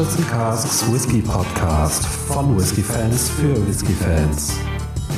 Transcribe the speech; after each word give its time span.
And 0.00 0.30
Casks 0.30 0.90
Whisky 0.90 1.20
Podcast 1.20 2.06
von 2.06 2.56
Whisky 2.56 2.80
Fans 2.80 3.28
für 3.28 3.54
Whisky 3.68 3.92
Fans. 3.92 4.56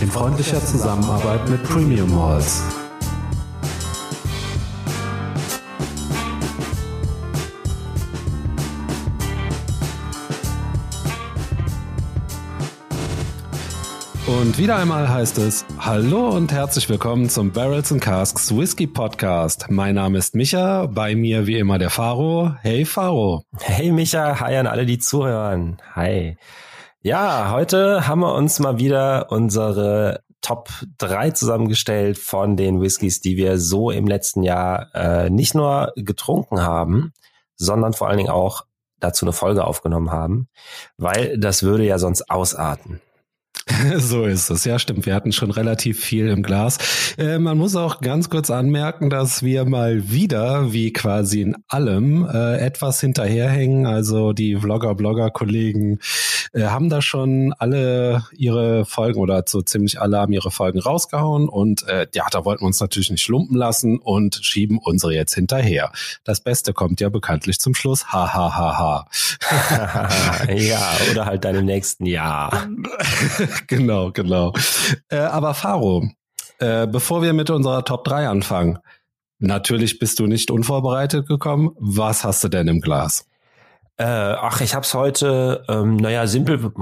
In 0.00 0.10
freundlicher 0.10 0.58
Zusammenarbeit 0.58 1.48
mit 1.48 1.62
Premium 1.62 2.12
Malls. 2.12 2.81
Und 14.52 14.58
wieder 14.58 14.76
einmal 14.76 15.08
heißt 15.08 15.38
es 15.38 15.64
Hallo 15.78 16.28
und 16.28 16.52
herzlich 16.52 16.86
willkommen 16.90 17.30
zum 17.30 17.52
Barrels 17.52 17.90
and 17.90 18.02
Casks 18.02 18.54
Whisky 18.54 18.86
Podcast. 18.86 19.70
Mein 19.70 19.94
Name 19.94 20.18
ist 20.18 20.34
Micha, 20.34 20.84
bei 20.88 21.16
mir 21.16 21.46
wie 21.46 21.56
immer 21.56 21.78
der 21.78 21.88
Faro. 21.88 22.54
Hey 22.60 22.84
Faro. 22.84 23.46
Hey 23.60 23.90
Micha, 23.92 24.40
hi 24.40 24.54
an 24.56 24.66
alle, 24.66 24.84
die 24.84 24.98
zuhören. 24.98 25.78
Hi. 25.94 26.36
Ja, 27.00 27.50
heute 27.50 28.06
haben 28.06 28.20
wir 28.20 28.34
uns 28.34 28.58
mal 28.58 28.78
wieder 28.78 29.32
unsere 29.32 30.20
Top 30.42 30.68
3 30.98 31.30
zusammengestellt 31.30 32.18
von 32.18 32.58
den 32.58 32.82
Whiskys, 32.82 33.22
die 33.22 33.38
wir 33.38 33.58
so 33.58 33.90
im 33.90 34.06
letzten 34.06 34.42
Jahr 34.42 34.94
äh, 34.94 35.30
nicht 35.30 35.54
nur 35.54 35.94
getrunken 35.96 36.60
haben, 36.60 37.14
sondern 37.56 37.94
vor 37.94 38.08
allen 38.08 38.18
Dingen 38.18 38.28
auch 38.28 38.66
dazu 39.00 39.24
eine 39.24 39.32
Folge 39.32 39.64
aufgenommen 39.64 40.10
haben, 40.10 40.48
weil 40.98 41.38
das 41.38 41.62
würde 41.62 41.86
ja 41.86 41.98
sonst 41.98 42.30
ausarten. 42.30 43.00
So 43.98 44.24
ist 44.24 44.50
es. 44.50 44.64
Ja, 44.64 44.78
stimmt. 44.78 45.06
Wir 45.06 45.14
hatten 45.14 45.32
schon 45.32 45.50
relativ 45.50 46.00
viel 46.00 46.28
im 46.28 46.42
Glas. 46.42 46.78
Äh, 47.18 47.38
man 47.38 47.58
muss 47.58 47.76
auch 47.76 48.00
ganz 48.00 48.30
kurz 48.30 48.50
anmerken, 48.50 49.10
dass 49.10 49.42
wir 49.42 49.64
mal 49.64 50.10
wieder, 50.10 50.72
wie 50.72 50.92
quasi 50.92 51.42
in 51.42 51.56
allem, 51.68 52.26
äh, 52.26 52.58
etwas 52.58 53.00
hinterherhängen. 53.00 53.86
Also 53.86 54.32
die 54.32 54.56
Vlogger, 54.56 54.94
Blogger-Kollegen 54.94 56.00
äh, 56.52 56.64
haben 56.64 56.88
da 56.88 57.02
schon 57.02 57.54
alle 57.58 58.24
ihre 58.36 58.84
Folgen 58.84 59.20
oder 59.20 59.42
so 59.46 59.62
ziemlich 59.62 60.00
alle 60.00 60.18
haben 60.18 60.32
ihre 60.32 60.50
Folgen 60.50 60.80
rausgehauen. 60.80 61.48
Und 61.48 61.86
äh, 61.88 62.06
ja, 62.14 62.26
da 62.30 62.44
wollten 62.44 62.62
wir 62.62 62.66
uns 62.66 62.80
natürlich 62.80 63.10
nicht 63.10 63.28
lumpen 63.28 63.56
lassen 63.56 63.98
und 63.98 64.40
schieben 64.42 64.78
unsere 64.78 65.14
jetzt 65.14 65.34
hinterher. 65.34 65.92
Das 66.24 66.40
Beste 66.40 66.72
kommt 66.72 67.00
ja 67.00 67.08
bekanntlich 67.08 67.58
zum 67.58 67.74
Schluss. 67.74 68.12
Ha, 68.12 68.32
ha, 68.34 68.56
ha, 68.56 68.78
ha. 68.78 70.48
ja, 70.52 70.92
oder 71.10 71.26
halt 71.26 71.44
dann 71.44 71.56
im 71.56 71.66
nächsten 71.66 72.06
Jahr. 72.06 72.68
genau, 73.66 74.10
genau. 74.12 74.52
Äh, 75.08 75.16
aber 75.16 75.54
Faro, 75.54 76.08
äh, 76.58 76.86
bevor 76.86 77.22
wir 77.22 77.32
mit 77.32 77.50
unserer 77.50 77.84
Top 77.84 78.04
3 78.04 78.28
anfangen, 78.28 78.78
natürlich 79.38 79.98
bist 79.98 80.18
du 80.18 80.26
nicht 80.26 80.50
unvorbereitet 80.50 81.26
gekommen. 81.26 81.70
Was 81.78 82.24
hast 82.24 82.44
du 82.44 82.48
denn 82.48 82.68
im 82.68 82.80
Glas? 82.80 83.26
Äh, 83.98 84.04
ach, 84.04 84.60
ich 84.62 84.74
hab's 84.74 84.94
heute, 84.94 85.64
ähm, 85.68 85.96
naja, 85.96 86.26
simpel, 86.26 86.72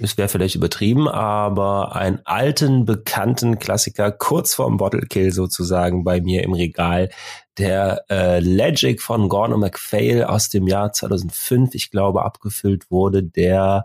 es 0.00 0.16
wäre 0.16 0.28
vielleicht 0.28 0.54
übertrieben, 0.54 1.08
aber 1.08 1.96
einen 1.96 2.20
alten, 2.24 2.84
bekannten 2.84 3.58
Klassiker 3.58 4.12
kurz 4.12 4.54
vorm 4.54 4.76
Bottle 4.76 5.02
Kill 5.02 5.32
sozusagen 5.32 6.04
bei 6.04 6.20
mir 6.20 6.44
im 6.44 6.52
Regal. 6.52 7.10
Der 7.58 8.04
äh, 8.10 8.38
Legic 8.38 9.02
von 9.02 9.28
Gordon 9.28 9.60
MacPhail 9.60 10.24
aus 10.24 10.48
dem 10.48 10.68
Jahr 10.68 10.92
2005, 10.92 11.74
ich 11.74 11.90
glaube, 11.90 12.24
abgefüllt 12.24 12.90
wurde, 12.90 13.24
der 13.24 13.84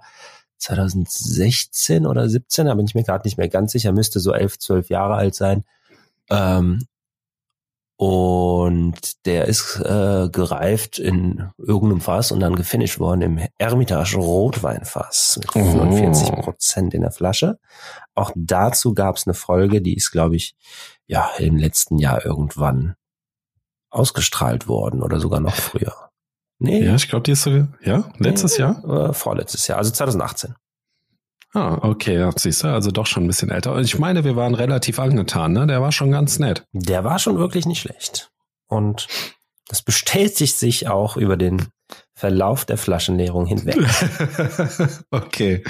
2016 0.62 2.06
oder 2.06 2.30
17, 2.30 2.68
da 2.68 2.76
bin 2.76 2.86
ich 2.86 2.96
mir 2.96 3.04
gerade 3.04 3.28
nicht 3.28 3.38
mehr 3.38 3.50
ganz 3.50 3.72
sicher, 3.72 3.92
müsste 3.92 4.20
so 4.20 4.34
elf, 4.34 4.60
zwölf 4.60 4.90
Jahre 4.90 5.16
alt 5.16 5.36
sein. 5.36 5.64
Ähm, 6.30 6.86
und 7.98 9.28
der 9.28 9.46
ist 9.46 9.80
äh, 9.80 10.28
gereift 10.32 10.98
in 10.98 11.52
irgendeinem 11.60 12.02
Fass 12.02 12.32
und 12.32 12.40
dann 12.40 12.56
gefinisht 12.56 13.00
worden 13.00 13.22
im 13.22 13.40
Hermitage 13.60 14.18
Rotweinfass 14.18 15.38
mit 15.38 15.52
45 15.52 16.32
Prozent 16.32 16.94
in 16.96 17.02
der 17.02 17.12
Flasche. 17.12 17.60
Auch 18.16 18.32
dazu 18.36 18.96
gab 18.96 19.18
es 19.18 19.28
eine 19.28 19.36
Folge, 19.36 19.84
die 19.84 19.96
ist, 19.96 20.10
glaube 20.10 20.36
ich, 20.36 20.56
ja 21.06 21.30
im 21.38 21.58
letzten 21.58 22.00
Jahr 22.00 22.26
irgendwann 22.26 22.96
ausgestrahlt 23.92 24.68
worden 24.68 25.04
oder 25.04 25.20
sogar 25.20 25.40
noch 25.40 25.54
früher. 25.54 26.11
Nee. 26.64 26.84
Ja, 26.84 26.94
ich 26.94 27.10
glaube, 27.10 27.24
die 27.24 27.32
ist 27.32 27.42
sogar, 27.42 27.70
ja, 27.84 28.12
letztes 28.20 28.54
nee, 28.54 28.66
Jahr? 28.66 29.10
Äh, 29.10 29.14
vorletztes 29.14 29.66
Jahr, 29.66 29.80
also 29.80 29.90
2018. 29.90 30.54
Ah, 31.54 31.80
okay, 31.82 32.20
ja, 32.20 32.32
siehst 32.36 32.64
du, 32.64 32.68
also 32.68 32.92
doch 32.92 33.08
schon 33.08 33.24
ein 33.24 33.28
bisschen 33.28 33.50
älter. 33.50 33.76
Ich 33.80 33.98
meine, 33.98 34.24
wir 34.24 34.36
waren 34.36 34.54
relativ 34.54 35.00
angetan, 35.00 35.54
ne? 35.54 35.66
Der 35.66 35.82
war 35.82 35.92
schon 35.92 36.12
ganz 36.12 36.38
nett. 36.38 36.64
Der 36.72 37.04
war 37.04 37.18
schon 37.18 37.40
wirklich 37.40 37.66
nicht 37.66 37.82
schlecht. 37.82 38.30
Und 38.68 39.08
das 39.70 39.82
bestätigt 39.82 40.56
sich 40.56 40.88
auch 40.88 41.18
über 41.18 41.36
den 41.36 41.68
Verlauf 42.14 42.64
der 42.64 42.78
Flaschenleerung 42.78 43.48
hinweg. 43.48 43.78
okay. 45.10 45.64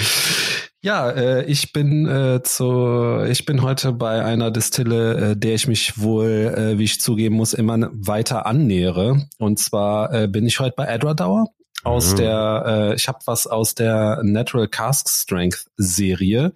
Ja, 0.84 1.12
äh, 1.12 1.46
ich 1.46 1.74
bin 1.74 2.08
äh, 2.08 2.42
zu, 2.42 3.24
ich 3.30 3.46
bin 3.46 3.62
heute 3.62 3.94
bei 3.94 4.26
einer 4.26 4.50
Distille, 4.50 5.32
äh, 5.32 5.36
der 5.38 5.54
ich 5.54 5.68
mich 5.68 6.02
wohl, 6.02 6.54
äh, 6.58 6.80
wie 6.80 6.86
ich 6.86 7.00
zugeben 7.00 7.36
muss, 7.36 7.54
immer 7.54 7.90
weiter 7.94 8.48
annähere. 8.48 9.28
Und 9.38 9.60
zwar 9.60 10.12
äh, 10.12 10.28
bin 10.28 10.48
ich 10.48 10.60
heute 10.60 10.74
bei 10.76 10.86
Edward 10.86 11.20
Dauer 11.20 11.46
aus 11.84 12.14
mhm. 12.14 12.18
der, 12.18 12.64
äh, 12.66 12.96
ich 12.96 13.08
habe 13.08 13.20
was 13.26 13.48
aus 13.48 13.76
der 13.76 14.22
Natural 14.24 14.68
Cask 14.68 15.08
Strength 15.10 15.66
Serie 15.78 16.54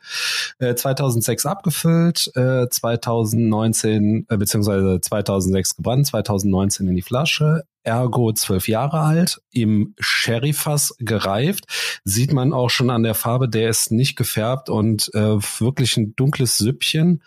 äh, 0.60 0.74
2006 0.74 1.46
abgefüllt, 1.46 2.32
äh, 2.36 2.68
2019 2.68 4.26
äh, 4.30 4.38
beziehungsweise 4.38 5.00
2006 5.02 5.78
gebrannt, 5.78 6.08
2019 6.08 6.88
in 6.88 6.96
die 6.96 7.02
Flasche 7.02 7.64
ergo 7.86 8.34
zwölf 8.34 8.68
Jahre 8.68 9.00
alt, 9.00 9.42
im 9.52 9.96
Sherryfass 10.00 10.96
gereift. 11.00 11.66
Sieht 12.04 12.34
man 12.34 12.54
auch 12.54 12.70
schon 12.70 12.90
an 12.90 13.04
der 13.04 13.16
Farbe, 13.16 13.48
der 13.48 13.70
ist 13.70 13.92
nicht 13.92 14.16
gefärbt 14.16 14.70
und 14.70 15.14
äh, 15.14 15.38
wirklich 15.60 15.98
ein 15.98 16.16
dunkles 16.16 16.58
Süppchen 16.58 17.24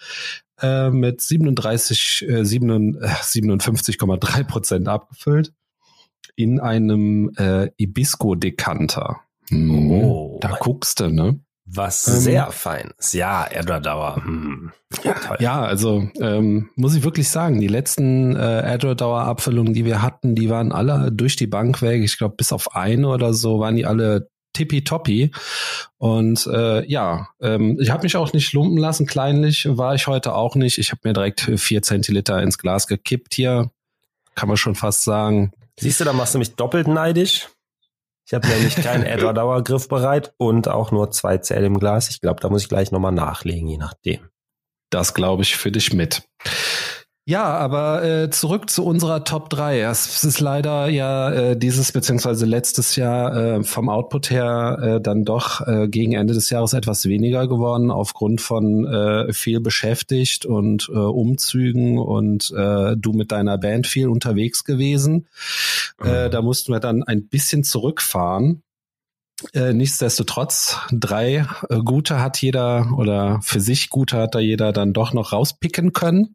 äh, 0.61 0.91
mit 0.91 1.21
37, 1.21 2.27
äh, 2.29 2.41
57,3 2.41 4.45
Prozent 4.45 4.89
abgefüllt 4.89 5.53
in 6.37 6.61
einem 6.61 7.33
äh, 7.37 7.71
Ibisco-Dekanter. 7.77 9.21
Hm, 9.49 9.91
oh, 9.91 10.39
da 10.41 10.57
guckst 10.61 11.01
du, 11.01 11.09
ne? 11.09 11.41
Was 11.71 12.09
ähm, 12.09 12.15
sehr 12.15 12.51
feines. 12.51 13.13
Ja, 13.13 13.47
Erdradauer. 13.47 14.17
Hm. 14.17 14.73
Ja, 15.05 15.15
ja, 15.39 15.63
also 15.63 16.09
ähm, 16.21 16.71
muss 16.77 16.95
ich 16.95 17.05
wirklich 17.05 17.29
sagen, 17.29 17.61
die 17.61 17.69
letzten 17.69 18.35
äh, 18.37 18.63
Erdradauer-Abfüllungen, 18.63 19.75
die 19.75 19.85
wir 19.85 20.01
hatten, 20.01 20.35
die 20.35 20.49
waren 20.49 20.73
alle 20.73 21.13
durch 21.13 21.37
die 21.37 21.47
Bank 21.47 21.83
weg. 21.83 22.03
Ich 22.03 22.17
glaube, 22.17 22.37
bis 22.37 22.53
auf 22.53 22.75
eine 22.75 23.09
oder 23.09 23.35
so 23.35 23.61
waren 23.61 23.77
die 23.77 23.85
alle 23.85 24.31
tippitoppi. 24.55 25.31
Und 25.99 26.47
äh, 26.47 26.87
ja, 26.87 27.29
ähm, 27.41 27.79
ich 27.81 27.91
habe 27.91 28.03
mich 28.03 28.17
auch 28.17 28.33
nicht 28.33 28.53
lumpen 28.55 28.79
lassen. 28.79 29.07
Kleinlich 29.07 29.69
war 29.69 29.95
ich 29.95 30.07
heute 30.07 30.35
auch 30.35 30.55
nicht. 30.55 30.79
Ich 30.79 30.91
habe 30.91 31.03
mir 31.05 31.13
direkt 31.13 31.51
vier 31.57 31.83
Zentiliter 31.83 32.43
ins 32.43 32.59
Glas 32.59 32.87
gekippt 32.87 33.35
hier. 33.35 33.71
Kann 34.35 34.49
man 34.49 34.57
schon 34.57 34.75
fast 34.75 35.05
sagen. 35.05 35.53
Siehst 35.79 36.01
du, 36.01 36.05
da 36.05 36.13
machst 36.13 36.35
du 36.35 36.39
mich 36.39 36.55
doppelt 36.55 36.89
neidisch. 36.89 37.49
Ich 38.29 38.35
habe 38.35 38.47
nämlich 38.47 38.77
keinen 38.77 39.05
Edward 39.05 39.39
Dauer 39.39 39.65
bereit 39.89 40.35
und 40.37 40.69
auch 40.69 40.93
nur 40.93 41.11
zwei 41.11 41.39
Zähl 41.39 41.65
im 41.65 41.79
Glas. 41.79 42.11
Ich 42.11 42.21
glaube, 42.21 42.41
da 42.43 42.51
muss 42.51 42.61
ich 42.61 42.69
gleich 42.69 42.93
nochmal 42.93 43.13
nachlegen, 43.13 43.67
je 43.69 43.79
nachdem. 43.79 44.29
Das 44.91 45.15
glaube 45.15 45.45
ich 45.45 45.57
für 45.57 45.73
dich 45.73 45.95
mit. 45.95 46.29
Ja, 47.29 47.45
aber 47.59 48.03
äh, 48.05 48.31
zurück 48.31 48.71
zu 48.71 48.87
unserer 48.87 49.23
Top 49.23 49.51
3. 49.51 49.83
Es 49.83 50.25
ist 50.25 50.41
leider 50.41 50.89
ja 50.89 51.31
äh, 51.31 51.59
dieses 51.59 51.93
beziehungsweise 51.93 52.47
letztes 52.47 52.97
Jahr 52.97 53.37
äh, 53.37 53.65
vom 53.65 53.91
Output 53.91 54.31
her 54.31 54.79
äh, 54.81 55.01
dann 55.03 55.27
doch 55.27 55.61
äh, 55.67 55.89
gegen 55.89 56.15
Ende 56.15 56.33
des 56.33 56.49
Jahres 56.49 56.73
etwas 56.73 57.05
weniger 57.05 57.47
geworden 57.47 57.91
aufgrund 57.91 58.41
von 58.41 58.87
äh, 58.87 59.31
viel 59.35 59.61
beschäftigt 59.61 60.47
und 60.47 60.89
äh, 60.89 60.97
Umzügen 60.97 61.99
und 61.99 62.51
äh, 62.57 62.97
du 62.97 63.13
mit 63.13 63.31
deiner 63.31 63.59
Band 63.59 63.87
viel 63.87 64.09
unterwegs 64.09 64.65
gewesen. 64.65 65.27
Äh, 66.03 66.29
mhm. 66.29 66.31
da 66.31 66.41
mussten 66.41 66.73
wir 66.73 66.81
dann 66.81 67.03
ein 67.03 67.29
bisschen 67.29 67.63
zurückfahren. 67.63 68.63
Äh, 69.53 69.75
nichtsdestotrotz, 69.75 70.79
drei 70.91 71.47
äh, 71.69 71.77
gute 71.85 72.23
hat 72.23 72.41
jeder 72.41 72.89
oder 72.97 73.39
für 73.43 73.61
sich 73.61 73.91
gute 73.91 74.17
hat 74.17 74.35
da 74.35 74.39
jeder 74.39 74.73
dann 74.73 74.95
doch 74.95 75.13
noch 75.13 75.35
rauspicken 75.35 75.93
können. 75.93 76.35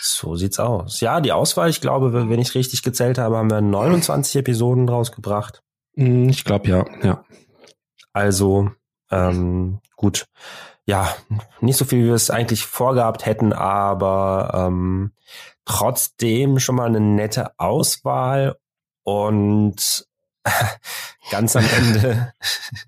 So 0.00 0.34
sieht's 0.36 0.58
aus. 0.58 1.00
Ja, 1.00 1.20
die 1.20 1.32
Auswahl, 1.32 1.68
ich 1.68 1.80
glaube, 1.80 2.12
wenn 2.12 2.40
ich 2.40 2.54
richtig 2.54 2.82
gezählt 2.82 3.18
habe, 3.18 3.36
haben 3.36 3.50
wir 3.50 3.60
29 3.60 4.36
Episoden 4.36 4.88
rausgebracht. 4.88 5.62
Mm, 5.94 6.28
ich 6.28 6.44
glaube 6.44 6.68
ja, 6.68 6.84
ja. 7.02 7.24
Also 8.12 8.70
ähm, 9.10 9.80
gut, 9.96 10.26
ja, 10.84 11.14
nicht 11.60 11.76
so 11.76 11.84
viel, 11.84 12.02
wie 12.02 12.08
wir 12.08 12.14
es 12.14 12.30
eigentlich 12.30 12.66
vorgehabt 12.66 13.26
hätten, 13.26 13.52
aber 13.52 14.52
ähm, 14.54 15.12
trotzdem 15.64 16.58
schon 16.58 16.76
mal 16.76 16.88
eine 16.88 17.00
nette 17.00 17.58
Auswahl 17.58 18.56
und 19.04 20.06
ganz 21.30 21.56
am 21.56 21.64
Ende 21.76 22.32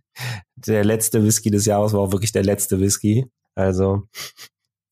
der 0.57 0.85
letzte 0.85 1.23
Whisky 1.25 1.51
des 1.51 1.67
Jahres 1.67 1.93
war 1.93 2.01
auch 2.01 2.13
wirklich 2.13 2.33
der 2.33 2.43
letzte 2.43 2.81
Whisky. 2.81 3.27
Also 3.55 4.03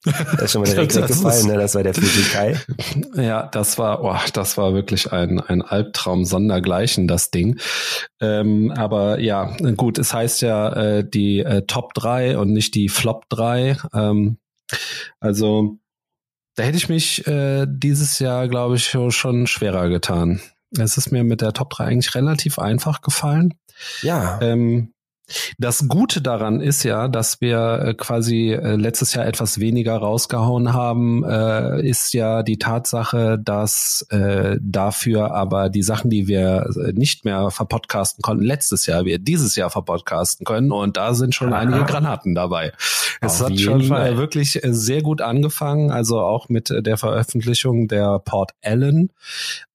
Das 0.04 0.42
ist 0.42 0.52
schon 0.52 0.62
mal 0.62 0.70
direkt 0.72 0.94
weggefallen, 0.96 1.46
ne? 1.46 1.54
Das 1.58 1.74
war 1.74 1.82
der 1.82 1.94
Fujikai. 1.94 2.56
Ja, 3.14 3.46
das 3.46 3.78
war, 3.78 4.02
oh, 4.02 4.16
das 4.32 4.56
war 4.56 4.74
wirklich 4.74 5.12
ein, 5.12 5.40
ein 5.40 5.62
Albtraum 5.62 6.24
sondergleichen, 6.24 7.06
das 7.06 7.30
Ding. 7.30 7.58
Ähm, 8.20 8.72
aber 8.76 9.20
ja, 9.20 9.56
gut, 9.76 9.98
es 9.98 10.12
heißt 10.12 10.42
ja 10.42 10.72
äh, 10.72 11.08
die 11.08 11.40
äh, 11.40 11.62
Top 11.66 11.94
3 11.94 12.38
und 12.38 12.52
nicht 12.52 12.74
die 12.74 12.88
Flop 12.88 13.28
3. 13.28 13.76
Ähm, 13.94 14.38
also 15.20 15.76
da 16.56 16.64
hätte 16.64 16.76
ich 16.78 16.88
mich 16.88 17.26
äh, 17.26 17.66
dieses 17.68 18.18
Jahr, 18.18 18.48
glaube 18.48 18.76
ich, 18.76 18.86
schon- 18.86 19.12
schon 19.12 19.46
schwerer 19.46 19.88
getan. 19.88 20.40
Es 20.76 20.96
ist 20.96 21.12
mir 21.12 21.22
mit 21.24 21.40
der 21.42 21.52
Top 21.52 21.70
3 21.70 21.84
eigentlich 21.84 22.14
relativ 22.14 22.58
einfach 22.58 23.02
gefallen. 23.02 23.54
Ja. 24.02 24.40
Ähm, 24.40 24.92
das 25.58 25.88
Gute 25.88 26.20
daran 26.20 26.60
ist 26.60 26.82
ja, 26.82 27.08
dass 27.08 27.40
wir 27.40 27.82
äh, 27.84 27.94
quasi 27.94 28.52
äh, 28.52 28.76
letztes 28.76 29.14
Jahr 29.14 29.26
etwas 29.26 29.60
weniger 29.60 29.96
rausgehauen 29.96 30.72
haben, 30.72 31.24
äh, 31.24 31.86
ist 31.86 32.12
ja 32.12 32.42
die 32.42 32.58
Tatsache, 32.58 33.38
dass 33.42 34.06
dafür 34.60 35.32
aber 35.32 35.68
die 35.68 35.82
Sachen, 35.82 36.10
die 36.10 36.26
wir 36.26 36.68
nicht 36.92 37.24
mehr 37.24 37.50
verpodcasten 37.50 38.22
konnten, 38.22 38.44
letztes 38.44 38.86
Jahr 38.86 39.04
wir 39.04 39.18
dieses 39.18 39.56
Jahr 39.56 39.70
verpodcasten 39.70 40.44
können 40.44 40.70
und 40.70 40.96
da 40.96 41.14
sind 41.14 41.34
schon 41.34 41.52
einige 41.52 41.84
Granaten 41.84 42.34
dabei. 42.34 42.72
Es 43.20 43.40
Auf 43.40 43.50
hat 43.50 43.60
schon 43.60 43.84
Fall. 43.84 44.16
wirklich 44.16 44.60
sehr 44.62 45.02
gut 45.02 45.20
angefangen, 45.20 45.90
also 45.90 46.20
auch 46.20 46.48
mit 46.48 46.70
der 46.70 46.96
Veröffentlichung 46.96 47.88
der 47.88 48.18
Port 48.18 48.52
Allen. 48.62 49.10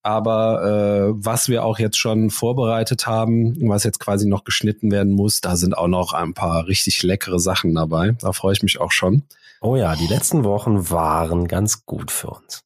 Aber 0.07 0.63
äh, 0.63 1.13
was 1.17 1.49
wir 1.49 1.65
auch 1.65 1.79
jetzt 1.79 1.97
schon 1.97 2.29
vorbereitet 2.29 3.07
haben, 3.07 3.57
was 3.67 3.83
jetzt 3.83 3.99
quasi 3.99 4.25
noch 4.25 4.45
geschnitten 4.45 4.89
werden 4.89 5.11
muss, 5.11 5.41
da 5.41 5.57
sind 5.57 5.77
auch 5.77 5.89
noch 5.89 6.13
ein 6.13 6.33
paar 6.33 6.65
richtig 6.65 7.03
leckere 7.03 7.39
Sachen 7.39 7.75
dabei. 7.75 8.13
Da 8.21 8.31
freue 8.31 8.53
ich 8.53 8.63
mich 8.63 8.79
auch 8.79 8.93
schon. 8.93 9.23
Oh 9.59 9.75
ja, 9.75 9.97
die 9.97 10.07
letzten 10.07 10.45
Wochen 10.45 10.89
waren 10.89 11.49
ganz 11.49 11.85
gut 11.85 12.11
für 12.11 12.29
uns. 12.29 12.63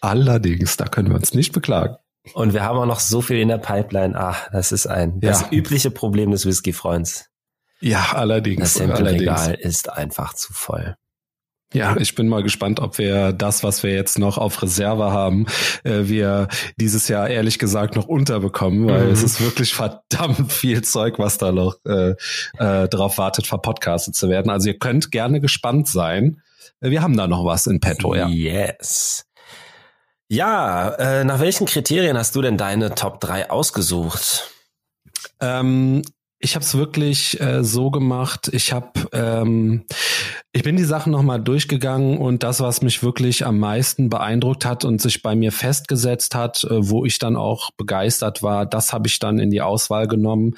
Allerdings, 0.00 0.76
da 0.76 0.86
können 0.86 1.08
wir 1.10 1.14
uns 1.16 1.34
nicht 1.34 1.52
beklagen. 1.52 1.94
Und 2.34 2.52
wir 2.52 2.64
haben 2.64 2.78
auch 2.80 2.86
noch 2.86 2.98
so 2.98 3.20
viel 3.20 3.38
in 3.38 3.46
der 3.46 3.58
Pipeline. 3.58 4.18
Ach, 4.18 4.48
das 4.50 4.72
ist 4.72 4.88
ein, 4.88 5.20
das 5.20 5.42
Ja. 5.42 5.48
übliche 5.52 5.92
Problem 5.92 6.32
des 6.32 6.46
Whisky-Freunds. 6.46 7.26
Ja, 7.80 8.08
allerdings. 8.12 8.60
Das. 8.62 8.74
Sample-Regal 8.74 9.54
ist 9.54 9.88
einfach 9.92 10.34
zu 10.34 10.52
voll. 10.52 10.96
Ja, 11.74 11.96
ich 11.98 12.14
bin 12.14 12.28
mal 12.28 12.42
gespannt, 12.44 12.78
ob 12.80 12.96
wir 12.98 13.32
das, 13.32 13.64
was 13.64 13.82
wir 13.82 13.92
jetzt 13.92 14.18
noch 14.18 14.38
auf 14.38 14.62
Reserve 14.62 15.10
haben, 15.10 15.46
äh, 15.84 16.02
wir 16.04 16.46
dieses 16.76 17.08
Jahr 17.08 17.28
ehrlich 17.28 17.58
gesagt 17.58 17.96
noch 17.96 18.06
unterbekommen, 18.06 18.86
weil 18.88 19.06
Mhm. 19.06 19.12
es 19.12 19.22
ist 19.24 19.40
wirklich 19.40 19.74
verdammt 19.74 20.52
viel 20.52 20.82
Zeug, 20.82 21.18
was 21.18 21.38
da 21.38 21.50
noch 21.52 21.76
äh, 21.84 22.14
äh, 22.58 22.88
drauf 22.88 23.18
wartet, 23.18 23.46
verpodcastet 23.48 24.14
zu 24.14 24.28
werden. 24.28 24.48
Also 24.50 24.68
ihr 24.68 24.78
könnt 24.78 25.10
gerne 25.10 25.40
gespannt 25.40 25.88
sein. 25.88 26.40
Wir 26.80 27.02
haben 27.02 27.16
da 27.16 27.26
noch 27.26 27.44
was 27.44 27.66
in 27.66 27.80
petto, 27.80 28.14
ja. 28.14 28.28
Yes. 28.28 29.24
Ja, 30.28 30.90
äh, 30.90 31.24
nach 31.24 31.40
welchen 31.40 31.66
Kriterien 31.66 32.16
hast 32.16 32.34
du 32.36 32.42
denn 32.42 32.56
deine 32.58 32.94
Top 32.94 33.20
3 33.20 33.50
ausgesucht? 33.50 34.50
Ähm, 35.40 36.02
ich 36.38 36.54
habe 36.54 36.64
es 36.64 36.76
wirklich 36.76 37.40
äh, 37.40 37.64
so 37.64 37.90
gemacht. 37.90 38.50
Ich 38.52 38.72
habe, 38.72 39.08
ähm, 39.12 39.84
ich 40.52 40.62
bin 40.62 40.76
die 40.76 40.84
Sachen 40.84 41.12
nochmal 41.12 41.40
durchgegangen 41.40 42.18
und 42.18 42.42
das, 42.42 42.60
was 42.60 42.82
mich 42.82 43.02
wirklich 43.02 43.46
am 43.46 43.58
meisten 43.58 44.10
beeindruckt 44.10 44.64
hat 44.64 44.84
und 44.84 45.00
sich 45.00 45.22
bei 45.22 45.34
mir 45.34 45.52
festgesetzt 45.52 46.34
hat, 46.34 46.64
äh, 46.64 46.88
wo 46.90 47.04
ich 47.04 47.18
dann 47.18 47.36
auch 47.36 47.70
begeistert 47.76 48.42
war, 48.42 48.66
das 48.66 48.92
habe 48.92 49.08
ich 49.08 49.18
dann 49.18 49.38
in 49.38 49.50
die 49.50 49.62
Auswahl 49.62 50.08
genommen. 50.08 50.56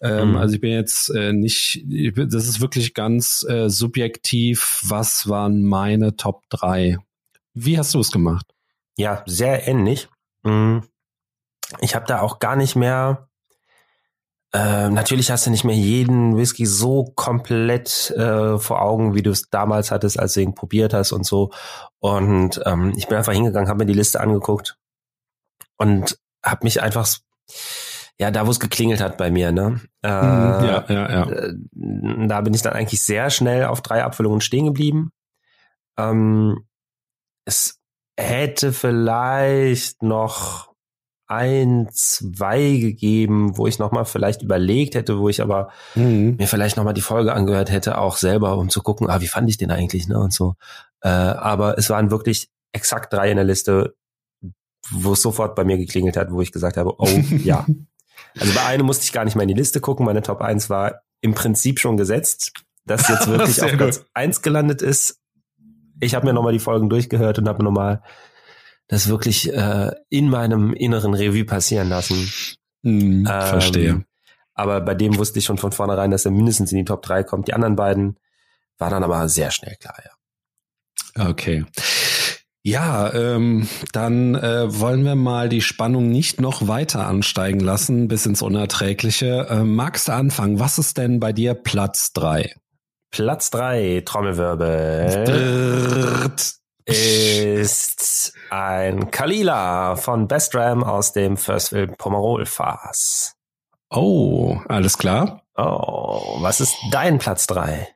Ähm, 0.00 0.26
Mhm. 0.26 0.36
Also 0.36 0.54
ich 0.54 0.60
bin 0.60 0.72
jetzt 0.72 1.08
äh, 1.10 1.32
nicht, 1.32 1.84
ich 1.88 2.14
bin, 2.14 2.28
das 2.28 2.46
ist 2.46 2.60
wirklich 2.60 2.94
ganz 2.94 3.44
äh, 3.48 3.68
subjektiv. 3.68 4.80
Was 4.84 5.28
waren 5.28 5.64
meine 5.64 6.16
Top 6.16 6.42
drei? 6.48 6.98
Wie 7.54 7.78
hast 7.78 7.94
du 7.94 8.00
es 8.00 8.10
gemacht? 8.10 8.46
Ja, 8.96 9.22
sehr 9.26 9.66
ähnlich. 9.66 10.08
Mm. 10.42 10.78
Ich 11.80 11.94
habe 11.94 12.06
da 12.06 12.20
auch 12.20 12.38
gar 12.38 12.56
nicht 12.56 12.76
mehr. 12.76 13.25
Äh, 14.56 14.88
natürlich 14.88 15.30
hast 15.30 15.46
du 15.46 15.50
nicht 15.50 15.64
mehr 15.64 15.76
jeden 15.76 16.38
Whisky 16.38 16.64
so 16.64 17.12
komplett 17.14 18.10
äh, 18.12 18.58
vor 18.58 18.80
Augen, 18.80 19.14
wie 19.14 19.20
du 19.20 19.30
es 19.30 19.50
damals 19.50 19.90
hattest, 19.90 20.18
als 20.18 20.32
du 20.32 20.40
ihn 20.40 20.54
probiert 20.54 20.94
hast 20.94 21.12
und 21.12 21.26
so. 21.26 21.50
Und 21.98 22.62
ähm, 22.64 22.94
ich 22.96 23.06
bin 23.06 23.18
einfach 23.18 23.34
hingegangen, 23.34 23.68
habe 23.68 23.80
mir 23.80 23.86
die 23.86 23.98
Liste 23.98 24.18
angeguckt 24.18 24.78
und 25.76 26.18
habe 26.42 26.64
mich 26.64 26.80
einfach, 26.80 27.06
ja, 28.18 28.30
da 28.30 28.46
wo 28.46 28.50
es 28.50 28.58
geklingelt 28.58 29.02
hat 29.02 29.18
bei 29.18 29.30
mir, 29.30 29.52
ne? 29.52 29.82
Äh, 30.02 30.08
ja, 30.08 30.84
ja, 30.88 31.10
ja. 31.10 31.28
äh, 31.28 31.54
da 32.26 32.40
bin 32.40 32.54
ich 32.54 32.62
dann 32.62 32.72
eigentlich 32.72 33.04
sehr 33.04 33.28
schnell 33.28 33.66
auf 33.66 33.82
drei 33.82 34.04
Abfüllungen 34.04 34.40
stehen 34.40 34.64
geblieben. 34.64 35.10
Ähm, 35.98 36.66
es 37.44 37.78
hätte 38.18 38.72
vielleicht 38.72 40.02
noch 40.02 40.72
ein, 41.28 41.88
zwei 41.92 42.76
gegeben, 42.78 43.56
wo 43.58 43.66
ich 43.66 43.78
nochmal 43.78 44.04
vielleicht 44.04 44.42
überlegt 44.42 44.94
hätte, 44.94 45.18
wo 45.18 45.28
ich 45.28 45.42
aber 45.42 45.70
Mhm. 45.94 46.36
mir 46.38 46.46
vielleicht 46.46 46.76
nochmal 46.76 46.94
die 46.94 47.00
Folge 47.00 47.32
angehört 47.32 47.70
hätte, 47.70 47.98
auch 47.98 48.16
selber, 48.16 48.56
um 48.58 48.68
zu 48.70 48.82
gucken, 48.82 49.08
ah, 49.10 49.20
wie 49.20 49.26
fand 49.26 49.48
ich 49.50 49.56
den 49.56 49.70
eigentlich, 49.70 50.06
ne, 50.08 50.18
und 50.18 50.32
so. 50.32 50.54
Äh, 51.00 51.08
aber 51.08 51.78
es 51.78 51.90
waren 51.90 52.10
wirklich 52.10 52.50
exakt 52.72 53.12
drei 53.12 53.30
in 53.30 53.36
der 53.36 53.44
Liste, 53.44 53.94
wo 54.92 55.14
es 55.14 55.22
sofort 55.22 55.56
bei 55.56 55.64
mir 55.64 55.78
geklingelt 55.78 56.16
hat, 56.16 56.30
wo 56.30 56.40
ich 56.42 56.52
gesagt 56.52 56.76
habe, 56.76 56.94
oh, 56.98 57.08
ja. 57.42 57.66
Also 58.38 58.52
bei 58.54 58.64
einem 58.66 58.84
musste 58.84 59.04
ich 59.04 59.12
gar 59.12 59.24
nicht 59.24 59.34
mehr 59.34 59.44
in 59.44 59.48
die 59.48 59.54
Liste 59.54 59.80
gucken, 59.80 60.04
meine 60.04 60.20
Top 60.22 60.42
1 60.42 60.68
war 60.68 61.00
im 61.22 61.32
Prinzip 61.34 61.80
schon 61.80 61.96
gesetzt, 61.96 62.52
dass 62.84 63.08
jetzt 63.08 63.26
wirklich 63.28 63.62
auf. 63.62 63.72
Platz 63.72 64.04
1 64.12 64.42
gelandet 64.42 64.82
ist. 64.82 65.20
Ich 66.00 66.14
habe 66.14 66.26
mir 66.26 66.34
nochmal 66.34 66.52
die 66.52 66.58
Folgen 66.58 66.90
durchgehört 66.90 67.38
und 67.38 67.48
habe 67.48 67.64
nochmal 67.64 68.02
das 68.88 69.08
wirklich 69.08 69.52
äh, 69.52 69.90
in 70.08 70.28
meinem 70.30 70.72
inneren 70.72 71.14
Revue 71.14 71.44
passieren 71.44 71.88
lassen. 71.88 72.30
Mhm, 72.82 73.20
Ähm, 73.20 73.24
verstehe. 73.26 74.04
Aber 74.54 74.80
bei 74.80 74.94
dem 74.94 75.18
wusste 75.18 75.38
ich 75.38 75.44
schon 75.44 75.58
von 75.58 75.72
vornherein, 75.72 76.10
dass 76.10 76.24
er 76.24 76.30
mindestens 76.30 76.72
in 76.72 76.78
die 76.78 76.84
Top 76.84 77.02
3 77.02 77.24
kommt. 77.24 77.48
Die 77.48 77.54
anderen 77.54 77.76
beiden 77.76 78.16
war 78.78 78.90
dann 78.90 79.04
aber 79.04 79.28
sehr 79.28 79.50
schnell 79.50 79.76
klar, 79.76 79.96
ja. 80.04 80.10
Okay. 81.28 81.64
Ja, 82.62 83.12
ähm, 83.14 83.68
dann 83.92 84.34
äh, 84.34 84.80
wollen 84.80 85.04
wir 85.04 85.14
mal 85.14 85.48
die 85.48 85.60
Spannung 85.62 86.08
nicht 86.08 86.40
noch 86.40 86.66
weiter 86.66 87.06
ansteigen 87.06 87.60
lassen, 87.60 88.08
bis 88.08 88.26
ins 88.26 88.42
Unerträgliche. 88.42 89.46
Äh, 89.48 89.62
magst 89.62 90.08
du 90.08 90.12
anfangen? 90.12 90.58
Was 90.58 90.78
ist 90.78 90.98
denn 90.98 91.20
bei 91.20 91.32
dir 91.32 91.54
Platz 91.54 92.12
drei? 92.12 92.54
Platz 93.12 93.50
3, 93.50 94.02
Trommelwirbel, 94.04 95.24
ist 96.86 98.32
ein 98.50 99.10
Kalila 99.10 99.96
von 99.96 100.28
Best 100.28 100.54
Ram 100.54 100.82
aus 100.84 101.12
dem 101.12 101.36
Firstville 101.36 101.88
Pomerol 101.88 102.46
Fass. 102.46 103.34
Oh, 103.90 104.58
alles 104.68 104.96
klar. 104.96 105.42
Oh, 105.56 106.38
was 106.40 106.60
ist 106.60 106.76
dein 106.90 107.18
Platz 107.18 107.46
3? 107.46 107.88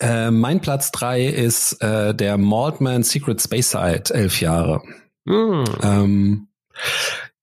Äh, 0.00 0.30
mein 0.30 0.60
Platz 0.60 0.92
drei 0.92 1.26
ist 1.26 1.82
äh, 1.82 2.14
der 2.14 2.38
Maltman 2.38 3.02
Secret 3.02 3.42
Space 3.42 3.70
Side, 3.70 4.14
elf 4.14 4.40
Jahre. 4.40 4.80
Hm. 5.26 5.64
Ähm, 5.82 6.48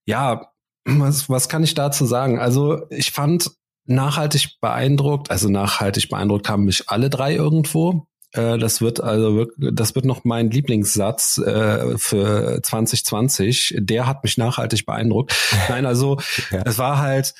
ja, 0.06 0.52
was, 0.86 1.30
was 1.30 1.50
kann 1.50 1.64
ich 1.64 1.74
dazu 1.74 2.06
sagen? 2.06 2.40
Also 2.40 2.88
ich 2.90 3.12
fand 3.12 3.52
nachhaltig 3.86 4.60
beeindruckt, 4.62 5.32
also 5.32 5.50
nachhaltig 5.50 6.10
beeindruckt 6.10 6.48
haben 6.48 6.64
mich 6.64 6.90
alle 6.90 7.10
drei 7.10 7.36
irgendwo. 7.36 8.08
Äh, 8.36 8.58
das 8.58 8.82
wird 8.82 9.02
also 9.02 9.36
wirklich, 9.36 9.72
das 9.74 9.96
wird 9.96 10.06
noch 10.06 10.24
mein 10.24 10.50
Lieblingssatz 10.52 11.38
äh, 11.38 11.98
für 11.98 12.62
2020. 12.62 13.76
Der 13.80 14.08
hat 14.08 14.24
mich 14.24 14.38
nachhaltig 14.38 14.86
beeindruckt. 14.86 15.36
Nein, 15.70 15.86
also 15.86 16.20
Ja. 16.52 16.64
es 16.66 16.78
war 16.78 17.00
halt 17.00 17.34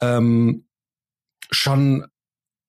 ähm, 0.00 0.64
schon 1.50 2.06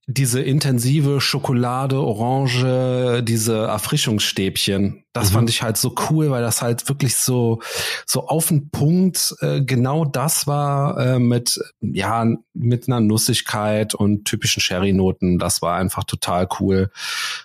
diese 0.07 0.41
intensive 0.41 1.21
Schokolade, 1.21 2.01
Orange, 2.01 3.23
diese 3.23 3.65
Erfrischungsstäbchen, 3.65 5.03
das 5.13 5.29
Mhm. 5.29 5.33
fand 5.33 5.49
ich 5.49 5.61
halt 5.61 5.77
so 5.77 5.95
cool, 6.09 6.31
weil 6.31 6.41
das 6.41 6.61
halt 6.61 6.89
wirklich 6.89 7.15
so 7.15 7.61
so 8.05 8.27
auf 8.27 8.47
den 8.47 8.69
Punkt 8.71 9.35
äh, 9.41 9.61
genau 9.61 10.05
das 10.05 10.47
war 10.47 10.97
äh, 10.97 11.19
mit 11.19 11.59
ja 11.81 12.25
mit 12.53 12.87
einer 12.87 12.99
Nussigkeit 12.99 13.93
und 13.93 14.25
typischen 14.25 14.61
Sherry-Noten. 14.61 15.37
Das 15.37 15.61
war 15.61 15.77
einfach 15.77 16.03
total 16.03 16.47
cool. 16.59 16.91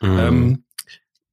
Mhm. 0.00 0.18
Ähm, 0.18 0.62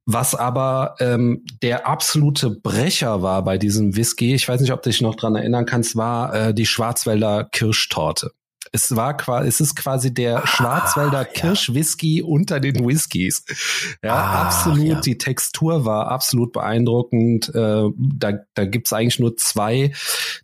was 0.05 0.35
aber 0.35 0.95
ähm, 0.99 1.45
der 1.61 1.87
absolute 1.87 2.49
Brecher 2.49 3.21
war 3.21 3.41
bei 3.43 3.57
diesem 3.57 3.95
Whisky, 3.95 4.35
ich 4.35 4.49
weiß 4.49 4.59
nicht, 4.59 4.73
ob 4.73 4.81
du 4.83 4.89
dich 4.89 4.99
noch 4.99 5.15
dran 5.15 5.35
erinnern 5.35 5.65
kannst, 5.65 5.95
war 5.95 6.33
äh, 6.33 6.53
die 6.53 6.65
Schwarzwälder 6.65 7.45
Kirschtorte. 7.45 8.31
Es 8.75 8.95
war 8.95 9.15
quasi, 9.15 9.47
es 9.47 9.59
ist 9.59 9.75
quasi 9.75 10.11
der 10.11 10.47
Schwarzwälder 10.47 11.19
ja. 11.19 11.23
Kirschwhisky 11.25 12.23
unter 12.23 12.59
den 12.59 12.85
Whiskys. 12.85 13.45
Ja, 14.03 14.15
Ach, 14.15 14.45
absolut. 14.45 14.85
ja. 14.85 14.99
Die 14.99 15.19
Textur 15.19 15.85
war 15.85 16.07
absolut 16.07 16.53
beeindruckend. 16.53 17.49
Äh, 17.53 17.89
da 17.95 18.33
da 18.55 18.65
gibt's 18.65 18.91
eigentlich 18.91 19.19
nur 19.19 19.37
zwei, 19.37 19.91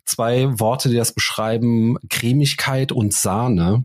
zwei 0.04 0.60
Worte, 0.60 0.88
die 0.88 0.96
das 0.96 1.12
beschreiben: 1.12 1.96
Cremigkeit 2.08 2.92
und 2.92 3.12
Sahne. 3.12 3.84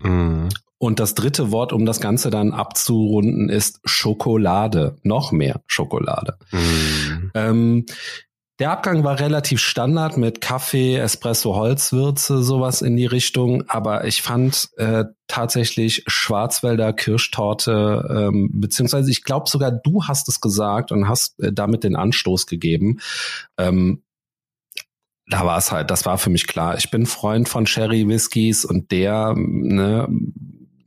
Mhm. 0.00 0.48
Und 0.78 0.98
das 0.98 1.14
dritte 1.14 1.52
Wort, 1.52 1.72
um 1.72 1.86
das 1.86 2.00
Ganze 2.00 2.30
dann 2.30 2.52
abzurunden, 2.52 3.48
ist 3.48 3.78
Schokolade. 3.84 4.96
Noch 5.04 5.30
mehr 5.30 5.62
Schokolade. 5.68 6.36
Mhm. 6.50 7.30
Ähm, 7.34 7.86
der 8.62 8.70
Abgang 8.70 9.02
war 9.02 9.18
relativ 9.18 9.58
Standard 9.58 10.16
mit 10.16 10.40
Kaffee, 10.40 10.94
Espresso, 10.94 11.56
Holzwürze, 11.56 12.44
sowas 12.44 12.80
in 12.80 12.96
die 12.96 13.06
Richtung. 13.06 13.64
Aber 13.68 14.04
ich 14.04 14.22
fand 14.22 14.68
äh, 14.76 15.06
tatsächlich 15.26 16.04
Schwarzwälder 16.06 16.92
Kirschtorte, 16.92 18.08
ähm, 18.08 18.50
beziehungsweise 18.52 19.10
ich 19.10 19.24
glaube 19.24 19.50
sogar 19.50 19.72
du 19.72 20.04
hast 20.04 20.28
es 20.28 20.40
gesagt 20.40 20.92
und 20.92 21.08
hast 21.08 21.40
äh, 21.40 21.52
damit 21.52 21.82
den 21.82 21.96
Anstoß 21.96 22.46
gegeben. 22.46 23.00
Ähm, 23.58 24.04
da 25.26 25.44
war 25.44 25.58
es 25.58 25.72
halt, 25.72 25.90
das 25.90 26.06
war 26.06 26.16
für 26.16 26.30
mich 26.30 26.46
klar. 26.46 26.78
Ich 26.78 26.88
bin 26.88 27.04
Freund 27.04 27.48
von 27.48 27.66
Sherry 27.66 28.06
Whiskys 28.06 28.64
und 28.64 28.92
der, 28.92 29.34
ne, 29.36 30.06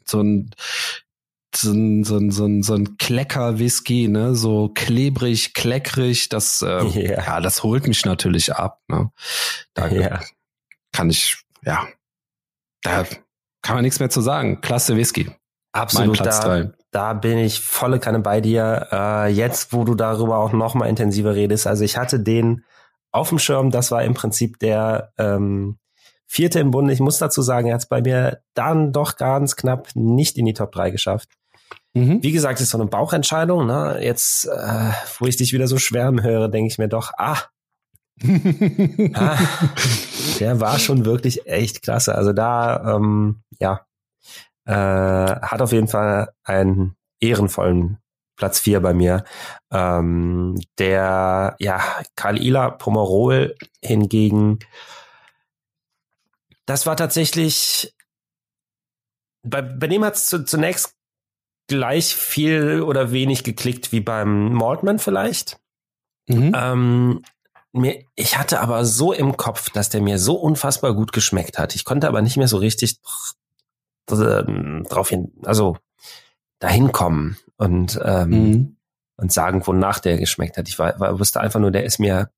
so 0.06 0.22
ein 0.22 0.52
so 1.58 1.72
ein, 1.72 2.04
so 2.04 2.18
ein, 2.18 2.32
so 2.32 2.46
ein, 2.46 2.64
so 2.64 2.74
ein 2.74 2.98
Klecker-Whisky, 2.98 4.08
ne, 4.08 4.36
so 4.36 4.70
klebrig, 4.74 5.54
kleckrig, 5.54 6.30
das, 6.30 6.62
äh, 6.64 6.84
yeah. 6.84 7.24
ja, 7.26 7.42
das 7.42 7.64
holt 7.64 7.88
mich 7.88 8.06
natürlich 8.06 8.54
ab, 8.54 8.82
ne. 8.88 9.12
Da 9.74 9.88
yeah. 9.92 10.22
kann 10.92 11.10
ich, 11.10 11.38
ja, 11.64 11.88
da 12.82 13.06
kann 13.62 13.76
man 13.76 13.84
nichts 13.84 14.00
mehr 14.00 14.10
zu 14.10 14.22
sagen. 14.22 14.62
Klasse 14.62 14.96
Whisky. 14.96 15.32
Absolut, 15.72 16.26
da, 16.26 16.72
da 16.92 17.14
bin 17.14 17.38
ich 17.38 17.60
volle 17.60 18.00
Kanne 18.00 18.20
bei 18.20 18.40
dir. 18.40 18.88
Äh, 18.92 19.32
jetzt, 19.32 19.74
wo 19.74 19.84
du 19.84 19.96
darüber 19.96 20.38
auch 20.38 20.54
noch 20.54 20.74
mal 20.74 20.88
intensiver 20.88 21.36
redest, 21.36 21.68
also 21.68 21.84
ich 21.84 21.98
hatte 21.98 22.20
den 22.20 22.64
auf 23.12 23.30
dem 23.30 23.40
Schirm, 23.40 23.72
das 23.72 23.92
war 23.92 24.04
im 24.04 24.14
Prinzip 24.14 24.60
der 24.60 25.12
ähm, 25.18 25.78
vierte 26.28 26.60
im 26.60 26.72
Bunde. 26.72 26.94
Ich 26.94 27.00
muss 27.00 27.18
dazu 27.18 27.42
sagen, 27.42 27.68
er 27.68 27.76
hat 27.76 27.82
es 27.82 27.88
bei 27.88 28.02
mir 28.02 28.42
dann 28.54 28.92
doch 28.92 29.18
ganz 29.18 29.56
knapp 29.56 29.90
nicht 29.96 30.38
in 30.38 30.46
die 30.46 30.54
Top 30.54 30.72
3 30.72 30.92
geschafft. 30.92 31.30
Mhm. 31.96 32.22
Wie 32.22 32.34
gesagt, 32.34 32.60
ist 32.60 32.72
so 32.72 32.78
eine 32.78 32.88
Bauchentscheidung. 32.88 33.66
Ne? 33.66 34.00
Jetzt, 34.02 34.46
äh, 34.48 34.92
wo 35.18 35.26
ich 35.26 35.38
dich 35.38 35.54
wieder 35.54 35.68
so 35.68 35.78
schwärmen 35.78 36.22
höre, 36.24 36.50
denke 36.50 36.68
ich 36.68 36.78
mir 36.78 36.90
doch, 36.90 37.12
ah, 37.18 37.38
ah, 39.14 39.38
der 40.40 40.60
war 40.60 40.78
schon 40.78 41.06
wirklich 41.06 41.48
echt 41.48 41.82
klasse. 41.82 42.16
Also 42.16 42.34
da, 42.34 42.96
ähm, 42.96 43.42
ja, 43.60 43.86
äh, 44.66 44.74
hat 44.74 45.62
auf 45.62 45.72
jeden 45.72 45.88
Fall 45.88 46.34
einen 46.44 46.96
ehrenvollen 47.22 47.98
Platz 48.36 48.60
vier 48.60 48.82
bei 48.82 48.94
mir. 48.94 49.24
Ähm, 49.72 50.60
der, 50.78 51.56
ja, 51.60 51.82
Karl 52.16 52.42
Ila 52.42 52.72
Pomerol 52.72 53.56
hingegen, 53.82 54.60
das 56.66 56.86
war 56.86 56.98
tatsächlich, 56.98 57.96
bei, 59.44 59.62
bei 59.62 59.88
dem 59.88 60.04
hat 60.04 60.16
es 60.16 60.26
zu, 60.28 60.44
zunächst 60.44 60.96
gleich 61.68 62.16
viel 62.16 62.82
oder 62.82 63.12
wenig 63.12 63.44
geklickt 63.44 63.92
wie 63.92 64.02
beim 64.02 64.54
Maltman 64.54 65.00
vielleicht. 65.00 65.58
Mhm. 66.28 66.54
Ähm, 66.56 67.22
mir, 67.72 68.04
ich 68.16 68.38
hatte 68.38 68.62
aber 68.62 68.86
so 68.86 69.12
im 69.12 69.38
Kopf, 69.38 69.70
dass 69.70 69.90
der 69.90 70.02
mir 70.02 70.18
so 70.18 70.36
unfassbar 70.36 70.94
gut 70.94 71.12
geschmeckt 71.12 71.58
hat. 71.58 71.76
Ich 71.76 71.86
konnte 71.86 72.08
aber 72.08 72.22
nicht 72.22 72.38
mehr 72.38 72.48
so 72.48 72.58
richtig 72.58 73.00
drauf 74.08 75.10
hin, 75.10 75.34
also 75.44 75.78
dahin 76.60 76.92
kommen 76.92 77.38
und 77.58 78.00
ähm, 78.04 78.30
mhm. 78.30 78.78
und 79.18 79.32
sagen, 79.32 79.66
wonach 79.66 80.00
der 80.00 80.18
geschmeckt 80.18 80.58
hat. 80.58 80.70
Ich 80.70 80.80
war, 80.80 81.00
war, 81.00 81.20
wusste 81.20 81.42
einfach 81.42 81.60
nur, 81.60 81.72
der 81.72 81.86
ist 81.86 82.00
mir 82.00 82.30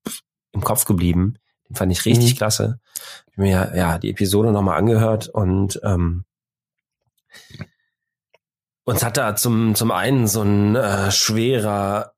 im 0.52 0.62
Kopf 0.62 0.86
geblieben. 0.86 1.34
Den 1.68 1.76
fand 1.76 1.92
ich 1.92 2.04
richtig 2.04 2.34
mhm. 2.34 2.36
klasse. 2.38 2.80
Ich 3.30 3.36
mir 3.36 3.72
ja 3.76 3.98
die 3.98 4.10
Episode 4.10 4.50
nochmal 4.50 4.78
angehört 4.78 5.28
und 5.28 5.80
ähm, 5.84 6.24
uns 8.88 9.04
hat 9.04 9.18
da 9.18 9.36
zum, 9.36 9.74
zum 9.74 9.90
einen 9.90 10.26
so 10.26 10.40
ein 10.40 10.74
äh, 10.74 11.10
schwerer, 11.10 12.14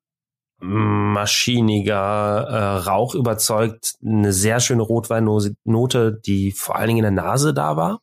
maschiniger 0.59 2.47
äh, 2.47 2.77
Rauch 2.87 3.13
überzeugt, 3.13 3.95
eine 4.01 4.31
sehr 4.31 4.61
schöne 4.61 4.83
Rotweinnote, 4.83 6.13
die 6.25 6.53
vor 6.53 6.77
allen 6.77 6.87
Dingen 6.87 6.99
in 6.99 7.15
der 7.15 7.23
Nase 7.25 7.53
da 7.53 7.75
war. 7.75 7.99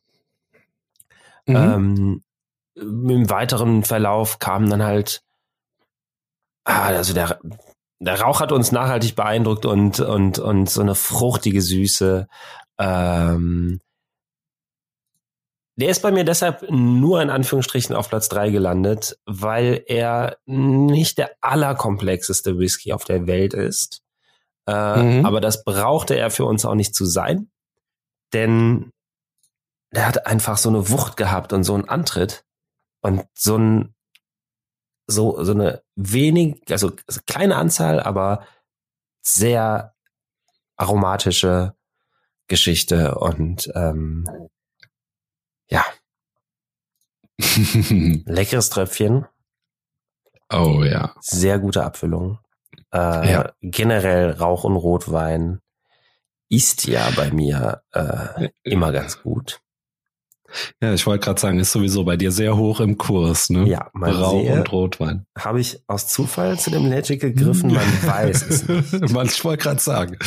Mhm. 1.47 1.55
Ähm, 1.55 2.23
Im 2.75 3.29
weiteren 3.31 3.83
Verlauf 3.83 4.37
kam 4.37 4.69
dann 4.69 4.83
halt, 4.83 5.23
ah, 6.65 6.89
also 6.89 7.15
der, 7.15 7.39
der 7.97 8.21
Rauch 8.21 8.39
hat 8.39 8.51
uns 8.51 8.71
nachhaltig 8.71 9.15
beeindruckt 9.15 9.65
und, 9.65 9.99
und, 9.99 10.37
und 10.37 10.69
so 10.69 10.81
eine 10.81 10.93
fruchtige 10.93 11.63
Süße. 11.63 12.27
Ähm, 12.77 13.79
der 15.79 15.89
ist 15.89 16.01
bei 16.01 16.11
mir 16.11 16.25
deshalb 16.25 16.69
nur 16.69 17.21
in 17.21 17.29
Anführungsstrichen 17.29 17.95
auf 17.95 18.09
Platz 18.09 18.27
drei 18.27 18.49
gelandet, 18.49 19.17
weil 19.25 19.81
er 19.87 20.37
nicht 20.45 21.17
der 21.17 21.31
allerkomplexeste 21.39 22.59
Whisky 22.59 22.91
auf 22.91 23.05
der 23.05 23.27
Welt 23.27 23.53
ist. 23.53 24.01
Äh, 24.67 25.01
mhm. 25.01 25.25
Aber 25.25 25.39
das 25.39 25.63
brauchte 25.63 26.15
er 26.15 26.31
für 26.31 26.43
uns 26.43 26.65
auch 26.65 26.75
nicht 26.75 26.93
zu 26.93 27.05
sein. 27.05 27.49
Denn 28.33 28.91
der 29.91 30.05
hat 30.05 30.27
einfach 30.27 30.57
so 30.57 30.67
eine 30.67 30.89
Wucht 30.89 31.15
gehabt 31.15 31.53
und 31.53 31.63
so 31.63 31.75
einen 31.75 31.87
Antritt 31.87 32.43
und 33.01 33.25
so 33.33 33.57
ein 33.57 33.95
so 35.07 35.41
so 35.43 35.53
eine 35.53 35.81
wenig 35.95 36.61
also 36.69 36.91
kleine 37.25 37.55
Anzahl 37.55 37.99
aber 37.99 38.45
sehr 39.21 39.95
aromatische 40.75 41.73
Geschichte 42.47 43.15
und 43.15 43.71
ähm. 43.75 44.27
Leckeres 48.25 48.69
Tröpfchen. 48.69 49.25
Oh 50.51 50.83
ja. 50.83 51.15
Sehr 51.21 51.59
gute 51.59 51.83
Abfüllung. 51.83 52.39
Äh, 52.93 53.31
ja. 53.31 53.51
Generell 53.61 54.31
Rauch 54.31 54.63
und 54.63 54.75
Rotwein 54.75 55.59
ist 56.49 56.87
ja 56.87 57.09
bei 57.15 57.31
mir 57.31 57.83
äh, 57.91 58.49
immer 58.63 58.91
ganz 58.91 59.21
gut. 59.21 59.61
Ja, 60.81 60.93
ich 60.95 61.05
wollte 61.05 61.25
gerade 61.25 61.39
sagen, 61.39 61.59
ist 61.59 61.71
sowieso 61.71 62.03
bei 62.03 62.17
dir 62.17 62.31
sehr 62.31 62.57
hoch 62.57 62.79
im 62.79 62.97
Kurs, 62.97 63.51
ne? 63.51 63.67
Ja, 63.67 63.89
man 63.93 64.11
Rauch 64.11 64.41
sehe, 64.41 64.53
und 64.53 64.71
Rotwein. 64.71 65.27
Habe 65.37 65.61
ich 65.61 65.83
aus 65.87 66.07
Zufall 66.07 66.57
zu 66.57 66.71
dem 66.71 66.89
Magic 66.89 67.21
gegriffen? 67.21 67.71
Man 67.71 68.03
weiß 68.03 68.47
es 68.47 68.67
nicht. 68.67 69.11
man, 69.11 69.27
ich 69.27 69.45
wollte 69.45 69.61
gerade 69.63 69.79
sagen, 69.79 70.17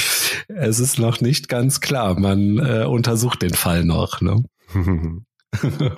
es 0.46 0.78
ist 0.78 1.00
noch 1.00 1.20
nicht 1.20 1.48
ganz 1.48 1.80
klar. 1.80 2.18
Man 2.18 2.58
äh, 2.58 2.84
untersucht 2.84 3.42
den 3.42 3.54
Fall 3.54 3.84
noch, 3.84 4.20
ne? 4.20 4.44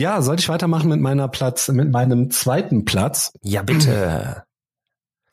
ja, 0.00 0.22
sollte 0.22 0.40
ich 0.40 0.48
weitermachen 0.48 0.88
mit 0.88 1.00
meiner 1.00 1.28
Platz, 1.28 1.68
mit 1.68 1.90
meinem 1.90 2.30
zweiten 2.30 2.86
Platz? 2.86 3.32
Ja, 3.42 3.62
bitte. 3.62 4.44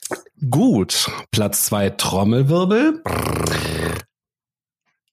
Gut. 0.49 1.09
Platz 1.31 1.65
zwei 1.65 1.89
Trommelwirbel. 1.89 3.01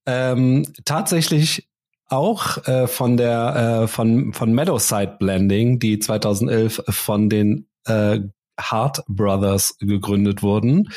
Ähm, 0.06 0.66
tatsächlich 0.84 1.68
auch 2.08 2.66
äh, 2.66 2.88
von 2.88 3.16
der 3.16 3.82
äh, 3.84 3.88
von 3.88 4.32
von 4.32 4.52
Meadowside 4.52 5.16
Blending, 5.20 5.78
die 5.78 6.00
2011 6.00 6.82
von 6.88 7.30
den 7.30 7.68
äh, 7.86 8.20
Hart 8.58 9.04
Brothers 9.06 9.76
gegründet 9.78 10.42
wurden. 10.42 10.88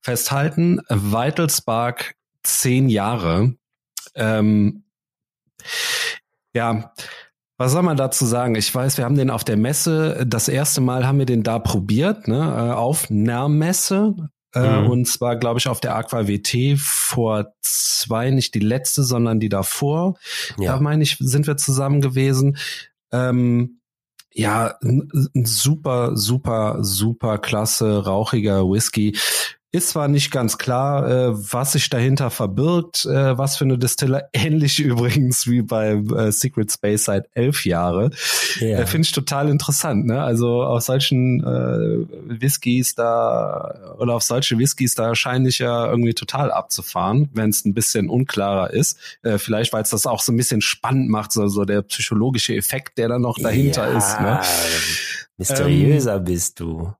Festhalten, 0.00 0.80
Vital 0.88 1.50
Spark 1.50 2.14
zehn 2.44 2.88
Jahre. 2.88 3.56
Ähm, 4.14 4.84
ja, 6.54 6.92
was 7.58 7.72
soll 7.72 7.82
man 7.82 7.96
dazu 7.96 8.26
sagen? 8.26 8.54
Ich 8.54 8.74
weiß, 8.74 8.98
wir 8.98 9.04
haben 9.04 9.16
den 9.16 9.30
auf 9.30 9.44
der 9.44 9.56
Messe, 9.56 10.24
das 10.26 10.48
erste 10.48 10.80
Mal 10.80 11.06
haben 11.06 11.18
wir 11.18 11.26
den 11.26 11.42
da 11.42 11.58
probiert, 11.58 12.28
ne, 12.28 12.36
äh, 12.36 12.72
auf 12.72 13.10
einer 13.10 13.48
Messe. 13.48 14.14
Äh, 14.54 14.80
mhm. 14.80 14.90
Und 14.90 15.08
zwar, 15.08 15.36
glaube 15.36 15.58
ich, 15.58 15.68
auf 15.68 15.80
der 15.80 15.96
Aqua 15.96 16.28
WT 16.28 16.78
vor 16.78 17.52
zwei, 17.62 18.30
nicht 18.30 18.54
die 18.54 18.60
letzte, 18.60 19.02
sondern 19.02 19.40
die 19.40 19.48
davor. 19.48 20.16
Ja. 20.58 20.74
Da 20.74 20.80
meine 20.80 21.02
ich, 21.02 21.16
sind 21.18 21.46
wir 21.46 21.56
zusammen 21.56 22.00
gewesen. 22.00 22.56
Ähm, 23.12 23.80
ja, 24.32 24.74
ein 24.82 25.46
super, 25.46 26.14
super, 26.14 26.78
super 26.80 27.38
klasse, 27.38 28.04
rauchiger 28.04 28.68
Whisky. 28.68 29.16
Ist 29.76 29.90
zwar 29.90 30.08
nicht 30.08 30.30
ganz 30.30 30.56
klar, 30.56 31.06
äh, 31.06 31.52
was 31.52 31.72
sich 31.72 31.90
dahinter 31.90 32.30
verbirgt, 32.30 33.04
äh, 33.04 33.36
was 33.36 33.58
für 33.58 33.66
eine 33.66 33.76
Distiller, 33.76 34.22
ähnlich 34.32 34.80
übrigens 34.80 35.46
wie 35.48 35.60
bei 35.60 35.90
äh, 35.90 36.32
Secret 36.32 36.72
Space 36.72 37.04
seit 37.04 37.28
elf 37.34 37.66
Jahre. 37.66 38.10
Yeah. 38.58 38.80
Äh, 38.80 38.86
Finde 38.86 39.04
ich 39.04 39.12
total 39.12 39.50
interessant. 39.50 40.06
Ne? 40.06 40.22
Also 40.22 40.62
auf 40.62 40.80
solchen 40.80 41.40
äh, 41.44 42.40
Whiskys 42.40 42.94
da 42.94 43.94
oder 43.98 44.14
auf 44.14 44.22
solche 44.22 44.56
Whiskys 44.56 44.94
da 44.94 45.14
scheine 45.14 45.50
ich 45.50 45.58
ja 45.58 45.90
irgendwie 45.90 46.14
total 46.14 46.50
abzufahren, 46.50 47.28
wenn 47.34 47.50
es 47.50 47.66
ein 47.66 47.74
bisschen 47.74 48.08
unklarer 48.08 48.70
ist. 48.70 48.98
Äh, 49.24 49.36
vielleicht, 49.36 49.74
weil 49.74 49.82
es 49.82 49.90
das 49.90 50.06
auch 50.06 50.22
so 50.22 50.32
ein 50.32 50.38
bisschen 50.38 50.62
spannend 50.62 51.10
macht, 51.10 51.32
so, 51.32 51.48
so 51.48 51.66
der 51.66 51.82
psychologische 51.82 52.56
Effekt, 52.56 52.96
der 52.96 53.08
da 53.08 53.18
noch 53.18 53.36
dahinter 53.38 53.90
ja, 53.90 53.98
ist. 53.98 54.20
Ne? 54.22 54.40
Mysteriöser 55.36 56.16
ähm, 56.16 56.24
bist 56.24 56.60
du. 56.60 56.94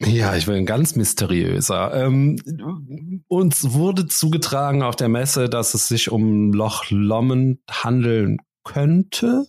Ja, 0.00 0.36
ich 0.36 0.46
bin 0.46 0.66
ganz 0.66 0.94
mysteriöser. 0.94 1.94
Ähm, 1.94 3.22
uns 3.28 3.72
wurde 3.72 4.06
zugetragen 4.06 4.82
auf 4.82 4.96
der 4.96 5.08
Messe, 5.08 5.48
dass 5.48 5.74
es 5.74 5.88
sich 5.88 6.10
um 6.10 6.52
Loch 6.52 6.84
Lomond 6.90 7.60
handeln 7.70 8.38
könnte. 8.62 9.46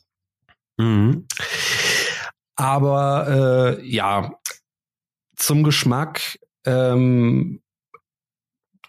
Mhm. 0.77 1.27
Aber 2.56 3.77
äh, 3.80 3.88
ja, 3.88 4.39
zum 5.36 5.63
Geschmack 5.63 6.39
ähm, 6.66 7.62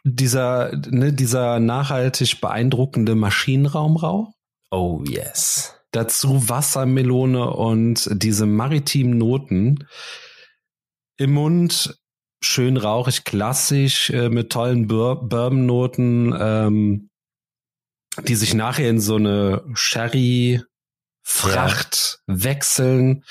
dieser, 0.04 0.72
ne, 0.90 1.12
dieser 1.12 1.60
nachhaltig 1.60 2.40
beeindruckende 2.40 3.14
Maschinenraumrauch. 3.14 4.32
Oh 4.70 5.02
yes. 5.06 5.74
Dazu 5.90 6.48
Wassermelone 6.48 7.50
und 7.50 8.08
diese 8.12 8.46
maritimen 8.46 9.18
Noten. 9.18 9.86
Im 11.18 11.32
Mund 11.34 11.98
schön 12.40 12.76
rauchig, 12.76 13.24
klassisch, 13.24 14.10
äh, 14.10 14.28
mit 14.28 14.50
tollen 14.50 14.86
Bur 14.86 15.28
Bourbon-Noten, 15.28 16.32
ähm, 16.38 17.10
die 18.22 18.36
sich 18.36 18.54
nachher 18.54 18.88
in 18.88 19.00
so 19.00 19.16
eine 19.16 19.64
Sherry-Fracht 19.74 20.62
ja. 22.26 22.44
wechseln. 22.44 23.24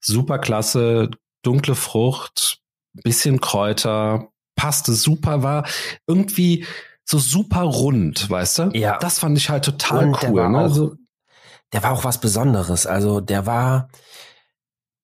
Super 0.00 0.38
klasse, 0.38 1.10
dunkle 1.42 1.74
Frucht, 1.74 2.60
bisschen 2.94 3.40
Kräuter, 3.40 4.28
passte 4.56 4.94
super, 4.94 5.42
war 5.42 5.66
irgendwie 6.06 6.66
so 7.04 7.18
super 7.18 7.62
rund, 7.62 8.30
weißt 8.30 8.58
du? 8.58 8.70
Ja. 8.72 8.98
Das 8.98 9.18
fand 9.18 9.36
ich 9.36 9.50
halt 9.50 9.64
total 9.64 10.06
Und 10.08 10.14
cool. 10.14 10.20
Der 10.20 10.34
war, 10.34 10.48
ne? 10.48 10.58
auch, 10.58 10.62
also, 10.62 10.94
der 11.72 11.82
war 11.82 11.92
auch 11.92 12.04
was 12.04 12.20
Besonderes. 12.20 12.86
Also 12.86 13.20
der 13.20 13.46
war, 13.46 13.88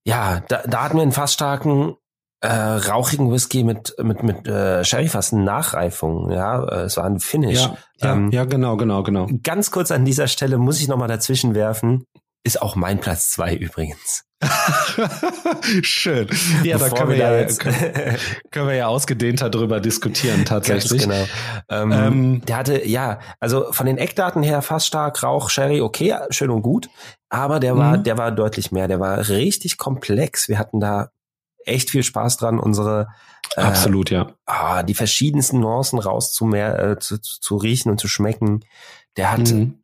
ja, 0.04 0.40
da, 0.48 0.62
da 0.66 0.84
hatten 0.84 0.96
wir 0.96 1.02
einen 1.02 1.12
fast 1.12 1.34
starken 1.34 1.94
äh, 2.40 2.48
rauchigen 2.48 3.30
Whisky 3.30 3.64
mit 3.64 3.94
mit 4.02 4.22
mit 4.22 4.48
äh, 4.48 4.82
Sherryfassen 4.82 5.44
Nachreifung. 5.44 6.30
Ja, 6.30 6.64
äh, 6.64 6.82
es 6.84 6.96
war 6.96 7.04
ein 7.04 7.20
Finish. 7.20 7.60
Ja, 7.60 7.76
ja, 7.98 8.12
ähm, 8.14 8.30
ja, 8.30 8.44
genau, 8.44 8.76
genau, 8.76 9.02
genau. 9.02 9.28
Ganz 9.42 9.70
kurz 9.70 9.90
an 9.90 10.04
dieser 10.04 10.26
Stelle 10.26 10.58
muss 10.58 10.80
ich 10.80 10.88
noch 10.88 10.96
mal 10.96 11.08
dazwischen 11.08 11.54
werfen. 11.54 12.04
Ist 12.42 12.62
auch 12.62 12.76
mein 12.76 12.98
Platz 13.00 13.30
zwei 13.30 13.54
übrigens. 13.54 14.24
Schön. 15.82 16.28
Ja, 16.64 16.78
da 16.78 16.88
können 16.88 17.10
wir, 17.10 17.16
ja, 17.16 17.44
können, 17.44 18.16
können, 18.50 18.68
wir 18.68 18.74
ja 18.74 18.86
ausgedehnter 18.86 19.50
drüber 19.50 19.80
diskutieren 19.80 20.46
tatsächlich. 20.46 21.06
Ganz 21.06 21.28
genau. 21.68 21.82
Ähm, 21.82 21.92
ähm, 21.92 22.42
der 22.46 22.56
hatte, 22.56 22.88
ja, 22.88 23.20
also 23.38 23.70
von 23.72 23.84
den 23.84 23.98
Eckdaten 23.98 24.42
her 24.42 24.62
fast 24.62 24.86
stark 24.86 25.22
Rauch, 25.22 25.50
Sherry, 25.50 25.82
okay, 25.82 26.14
schön 26.30 26.48
und 26.48 26.62
gut. 26.62 26.88
Aber 27.30 27.60
der 27.60 27.76
war, 27.76 27.96
mhm. 27.96 28.04
der 28.04 28.18
war 28.18 28.32
deutlich 28.32 28.72
mehr. 28.72 28.88
Der 28.88 29.00
war 29.00 29.28
richtig 29.28 29.78
komplex. 29.78 30.48
Wir 30.48 30.58
hatten 30.58 30.80
da 30.80 31.10
echt 31.64 31.90
viel 31.90 32.02
Spaß 32.02 32.36
dran, 32.36 32.58
unsere 32.58 33.08
äh, 33.56 33.60
absolut 33.60 34.10
ja 34.10 34.32
ah, 34.46 34.82
die 34.82 34.94
verschiedensten 34.94 35.60
Nuancen 35.60 35.98
rauszumer 35.98 36.78
äh, 36.78 36.98
zu, 36.98 37.20
zu 37.20 37.56
riechen 37.56 37.90
und 37.90 38.00
zu 38.00 38.08
schmecken. 38.08 38.64
Der 39.16 39.32
hat 39.32 39.50
mhm. 39.50 39.80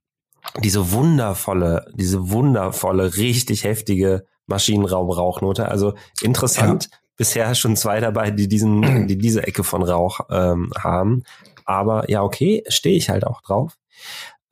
diese 0.62 0.92
wundervolle, 0.92 1.90
diese 1.94 2.30
wundervolle, 2.30 3.16
richtig 3.16 3.64
heftige 3.64 4.26
Maschinenraumrauchnote. 4.46 5.68
Also 5.68 5.94
interessant. 6.20 6.88
Ja. 6.90 6.98
Bisher 7.18 7.54
schon 7.54 7.76
zwei 7.76 8.00
dabei, 8.00 8.30
die 8.30 8.46
diesen, 8.46 9.06
die 9.08 9.16
diese 9.16 9.46
Ecke 9.46 9.64
von 9.64 9.82
Rauch 9.82 10.20
ähm, 10.30 10.70
haben. 10.78 11.22
Aber 11.64 12.10
ja, 12.10 12.22
okay, 12.22 12.62
stehe 12.68 12.96
ich 12.96 13.08
halt 13.08 13.26
auch 13.26 13.40
drauf. 13.40 13.78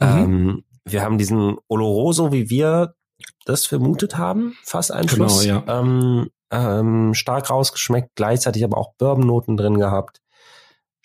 Mhm. 0.00 0.06
Ähm, 0.08 0.64
wir 0.84 1.02
haben 1.02 1.18
diesen 1.18 1.56
Oloroso, 1.68 2.32
wie 2.32 2.50
wir 2.50 2.94
das 3.44 3.66
vermutet 3.66 4.16
haben, 4.16 4.56
fast 4.64 4.92
Einfluss. 4.92 5.42
Genau, 5.42 5.64
ja. 5.66 5.80
Ähm, 5.80 6.30
ähm, 6.50 7.14
stark 7.14 7.50
rausgeschmeckt, 7.50 8.10
gleichzeitig 8.14 8.64
aber 8.64 8.78
auch 8.78 8.94
Bourbonnoten 8.98 9.56
drin 9.56 9.78
gehabt. 9.78 10.20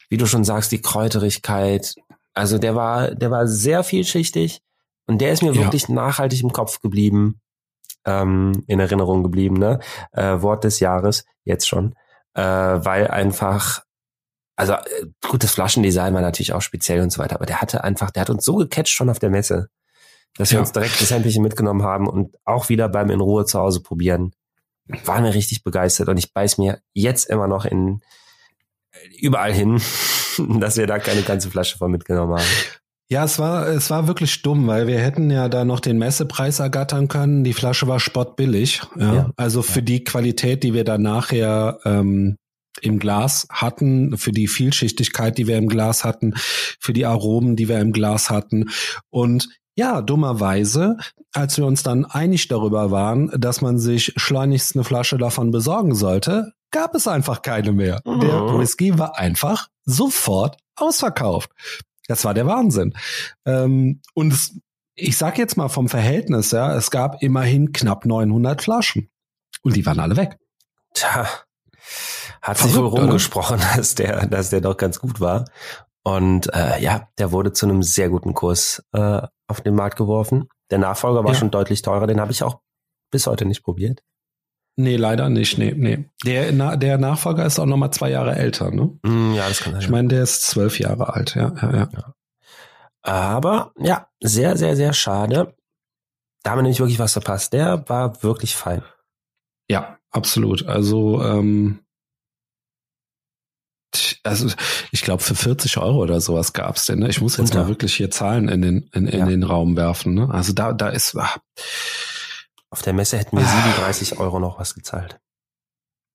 Wie 0.10 0.18
du 0.18 0.26
schon 0.26 0.44
sagst, 0.44 0.72
die 0.72 0.82
Kräuterigkeit. 0.82 1.96
Also 2.34 2.58
der 2.58 2.76
war, 2.76 3.14
der 3.16 3.32
war 3.32 3.48
sehr 3.48 3.84
vielschichtig 3.84 4.62
und 5.08 5.20
der 5.22 5.32
ist 5.32 5.44
mir 5.44 5.54
ja. 5.54 5.62
wirklich 5.62 5.90
nachhaltig 5.90 6.42
im 6.42 6.54
Kopf 6.54 6.82
geblieben, 6.82 7.42
ähm, 8.06 8.64
in 8.68 8.80
Erinnerung 8.80 9.24
geblieben, 9.24 9.58
ne? 9.58 9.80
Äh, 10.12 10.42
Wort 10.42 10.64
des 10.64 10.80
Jahres, 10.80 11.26
jetzt 11.44 11.68
schon. 11.68 11.96
Äh, 12.34 12.44
weil 12.44 13.08
einfach, 13.08 13.84
also 14.60 14.74
äh, 14.74 15.08
gutes 15.28 15.52
Flaschendesign 15.52 16.14
war 16.14 16.22
natürlich 16.22 16.54
auch 16.54 16.62
speziell 16.62 17.02
und 17.02 17.12
so 17.12 17.20
weiter, 17.20 17.36
aber 17.36 17.46
der 17.46 17.62
hatte 17.62 17.84
einfach, 17.84 18.12
der 18.12 18.22
hat 18.22 18.30
uns 18.30 18.46
so 18.46 18.56
gecatcht 18.56 18.94
schon 18.94 19.10
auf 19.10 19.20
der 19.20 19.30
Messe, 19.30 19.70
dass 20.36 20.52
wir 20.52 20.60
uns 20.60 20.72
direkt 20.72 21.02
das 21.02 21.10
Sämtliche 21.10 21.42
mitgenommen 21.42 21.84
haben 21.84 22.08
und 22.08 22.36
auch 22.46 22.70
wieder 22.70 22.90
beim 22.90 23.10
in 23.10 23.20
Ruhe 23.20 23.46
zu 23.46 23.60
Hause 23.60 23.82
probieren 23.82 24.34
waren 25.06 25.24
wir 25.24 25.34
richtig 25.34 25.64
begeistert 25.64 26.10
und 26.10 26.18
ich 26.18 26.34
beiß 26.34 26.58
mir 26.58 26.80
jetzt 26.94 27.30
immer 27.30 27.48
noch 27.48 27.66
in 27.66 28.02
überall 29.20 29.54
hin, 29.54 29.82
dass 30.60 30.78
wir 30.78 30.88
da 30.88 31.00
keine 31.00 31.22
ganze 31.22 31.50
Flasche 31.50 31.78
voll 31.78 31.90
mitgenommen 31.90 32.34
haben. 32.34 32.48
Ja, 33.12 33.24
es 33.24 33.40
war, 33.40 33.68
es 33.68 33.90
war 33.90 34.08
wirklich 34.08 34.44
dumm, 34.44 34.68
weil 34.68 34.86
wir 34.86 35.00
hätten 35.00 35.32
ja 35.32 35.50
da 35.50 35.66
noch 35.66 35.80
den 35.80 35.98
Messepreis 35.98 36.60
ergattern 36.60 37.08
können. 37.08 37.44
Die 37.44 37.54
Flasche 37.54 37.88
war 37.88 38.00
spottbillig. 38.00 38.84
Ja? 38.96 39.14
ja. 39.14 39.30
Also 39.36 39.64
für 39.64 39.80
ja. 39.80 39.86
die 39.86 40.04
Qualität, 40.04 40.62
die 40.62 40.76
wir 40.76 40.84
dann 40.84 41.02
nachher 41.02 41.80
ähm, 41.86 42.38
im 42.82 43.00
Glas 43.00 43.48
hatten, 43.52 44.18
für 44.18 44.32
die 44.32 44.48
Vielschichtigkeit, 44.48 45.38
die 45.38 45.48
wir 45.48 45.58
im 45.58 45.68
Glas 45.68 46.04
hatten, 46.04 46.34
für 46.80 46.94
die 46.94 47.06
Aromen, 47.06 47.56
die 47.56 47.68
wir 47.68 47.80
im 47.80 47.92
Glas 47.92 48.30
hatten. 48.30 48.70
Und 49.10 49.50
ja, 49.76 50.02
dummerweise, 50.02 50.98
als 51.34 51.58
wir 51.58 51.66
uns 51.66 51.84
dann 51.84 52.06
einig 52.06 52.48
darüber 52.48 52.92
waren, 52.92 53.32
dass 53.40 53.62
man 53.62 53.80
sich 53.80 54.14
schleunigst 54.18 54.76
eine 54.76 54.84
Flasche 54.84 55.18
davon 55.18 55.52
besorgen 55.52 55.96
sollte, 55.96 56.54
gab 56.72 56.96
es 56.96 57.08
einfach 57.08 57.42
keine 57.42 57.72
mehr. 57.72 58.02
Mhm. 58.06 58.20
Der 58.20 58.60
Whisky 58.60 58.98
war 58.98 59.18
einfach 59.18 59.68
sofort 59.86 60.58
ausverkauft. 60.76 61.52
Das 62.08 62.26
war 62.26 62.34
der 62.34 62.46
Wahnsinn. 62.46 62.94
Ähm, 63.46 64.02
und 64.14 64.34
es, 64.34 64.60
ich 64.96 65.16
sag 65.18 65.38
jetzt 65.38 65.58
mal 65.58 65.70
vom 65.70 65.88
Verhältnis, 65.88 66.52
ja, 66.52 66.76
es 66.76 66.92
gab 66.92 67.22
immerhin 67.22 67.72
knapp 67.72 68.06
900 68.06 68.62
Flaschen. 68.62 69.10
Und 69.62 69.76
die 69.76 69.86
waren 69.86 70.00
alle 70.00 70.18
weg. 70.18 70.38
Tja, 70.94 71.28
hat 72.42 72.58
Verrückt, 72.58 72.74
sich 72.74 72.82
wohl 72.82 72.88
rumgesprochen, 72.88 73.60
dass 73.76 73.96
der, 73.96 74.28
dass 74.28 74.50
der 74.50 74.62
doch 74.62 74.78
ganz 74.78 75.00
gut 75.00 75.20
war. 75.20 75.46
Und 76.04 76.54
äh, 76.54 76.82
ja, 76.82 77.10
der 77.18 77.32
wurde 77.32 77.54
zu 77.54 77.66
einem 77.66 77.84
sehr 77.84 78.10
guten 78.10 78.34
Kurs 78.34 78.84
äh, 78.94 79.22
auf 79.48 79.62
den 79.62 79.76
Markt 79.76 79.98
geworfen. 79.98 80.50
Der 80.72 80.78
Nachfolger 80.78 81.24
war 81.24 81.34
ja. 81.34 81.40
schon 81.40 81.52
deutlich 81.52 81.82
teurer, 81.82 82.08
den 82.08 82.22
habe 82.22 82.32
ich 82.32 82.44
auch 82.44 82.62
bis 83.12 83.28
heute 83.28 83.46
nicht 83.46 83.64
probiert. 83.64 84.04
Nee, 84.76 84.96
leider 84.96 85.28
nicht. 85.28 85.58
Nee, 85.58 85.74
nee. 85.76 86.10
Der, 86.24 86.54
na, 86.54 86.78
der 86.78 86.98
Nachfolger 86.98 87.46
ist 87.46 87.60
auch 87.60 87.66
noch 87.66 87.76
mal 87.76 87.92
zwei 87.92 88.12
Jahre 88.12 88.36
älter, 88.36 88.72
ne? 88.72 88.98
Mm, 89.04 89.34
ja, 89.34 89.48
das 89.48 89.60
kann 89.60 89.74
sein. 89.74 89.82
Ich 89.82 89.90
meine, 89.90 90.08
der 90.08 90.24
ist 90.24 90.44
zwölf 90.44 90.80
Jahre 90.80 91.14
alt, 91.14 91.36
ja, 91.36 91.54
ja, 91.62 91.72
ja. 91.72 91.90
ja. 91.92 92.14
Aber 93.02 93.74
ja, 93.78 94.08
sehr, 94.22 94.56
sehr, 94.56 94.78
sehr 94.78 94.94
schade. 94.94 95.54
Da 96.44 96.52
haben 96.52 96.60
wir 96.60 96.64
nämlich 96.64 96.80
wirklich 96.80 97.00
was 97.00 97.14
verpasst. 97.14 97.52
Der 97.52 97.90
war 97.90 98.24
wirklich 98.24 98.56
fein. 98.56 98.84
Ja, 99.70 99.98
absolut. 100.12 100.66
Also 100.66 101.22
ähm, 101.24 101.80
also 104.24 104.50
ich 104.92 105.02
glaube 105.02 105.24
für 105.24 105.36
40 105.36 105.78
Euro 105.78 105.98
oder 105.98 106.22
sowas 106.22 106.54
gab's 106.54 106.86
denn. 106.86 107.00
Ne? 107.00 107.10
Ich 107.10 107.22
muss 107.22 107.38
jetzt 107.38 107.54
ja. 107.54 107.62
mal 107.62 107.68
wirklich 107.68 107.96
hier 107.96 108.12
Zahlen 108.12 108.48
in 108.48 108.62
den 108.62 108.90
in, 108.94 109.08
in 109.08 109.20
ja. 109.20 109.26
den 109.26 109.44
Raum 109.44 109.76
werfen. 109.76 110.14
Ne? 110.14 110.30
Also 110.32 110.54
da 110.54 110.74
da 110.74 110.90
ist 110.90 111.16
ach. 111.18 111.38
auf 112.70 112.82
der 112.82 112.94
Messe 112.94 113.18
hätten 113.18 113.38
wir 113.38 113.46
37 113.46 114.18
ah. 114.18 114.22
Euro 114.22 114.40
noch 114.40 114.60
was 114.60 114.76
gezahlt. 114.76 115.20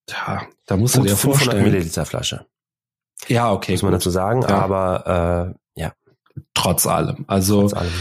Ja, 0.09 0.43
da 0.67 0.77
musst 0.77 0.95
Gut, 0.95 1.05
du 1.05 1.09
dir 1.09 1.17
500 1.17 1.43
vorstellen. 1.43 1.63
Milliliter 1.63 2.05
Flasche. 2.05 2.45
Ja, 3.27 3.51
okay, 3.51 3.73
muss 3.73 3.81
man 3.81 3.91
gut. 3.91 4.01
dazu 4.01 4.09
sagen. 4.09 4.41
Ja. 4.43 4.49
Aber 4.49 5.55
äh, 5.75 5.81
ja, 5.81 5.93
trotz 6.53 6.85
allem. 6.85 7.25
Also 7.27 7.61
trotz 7.61 7.73
allem. 7.73 7.93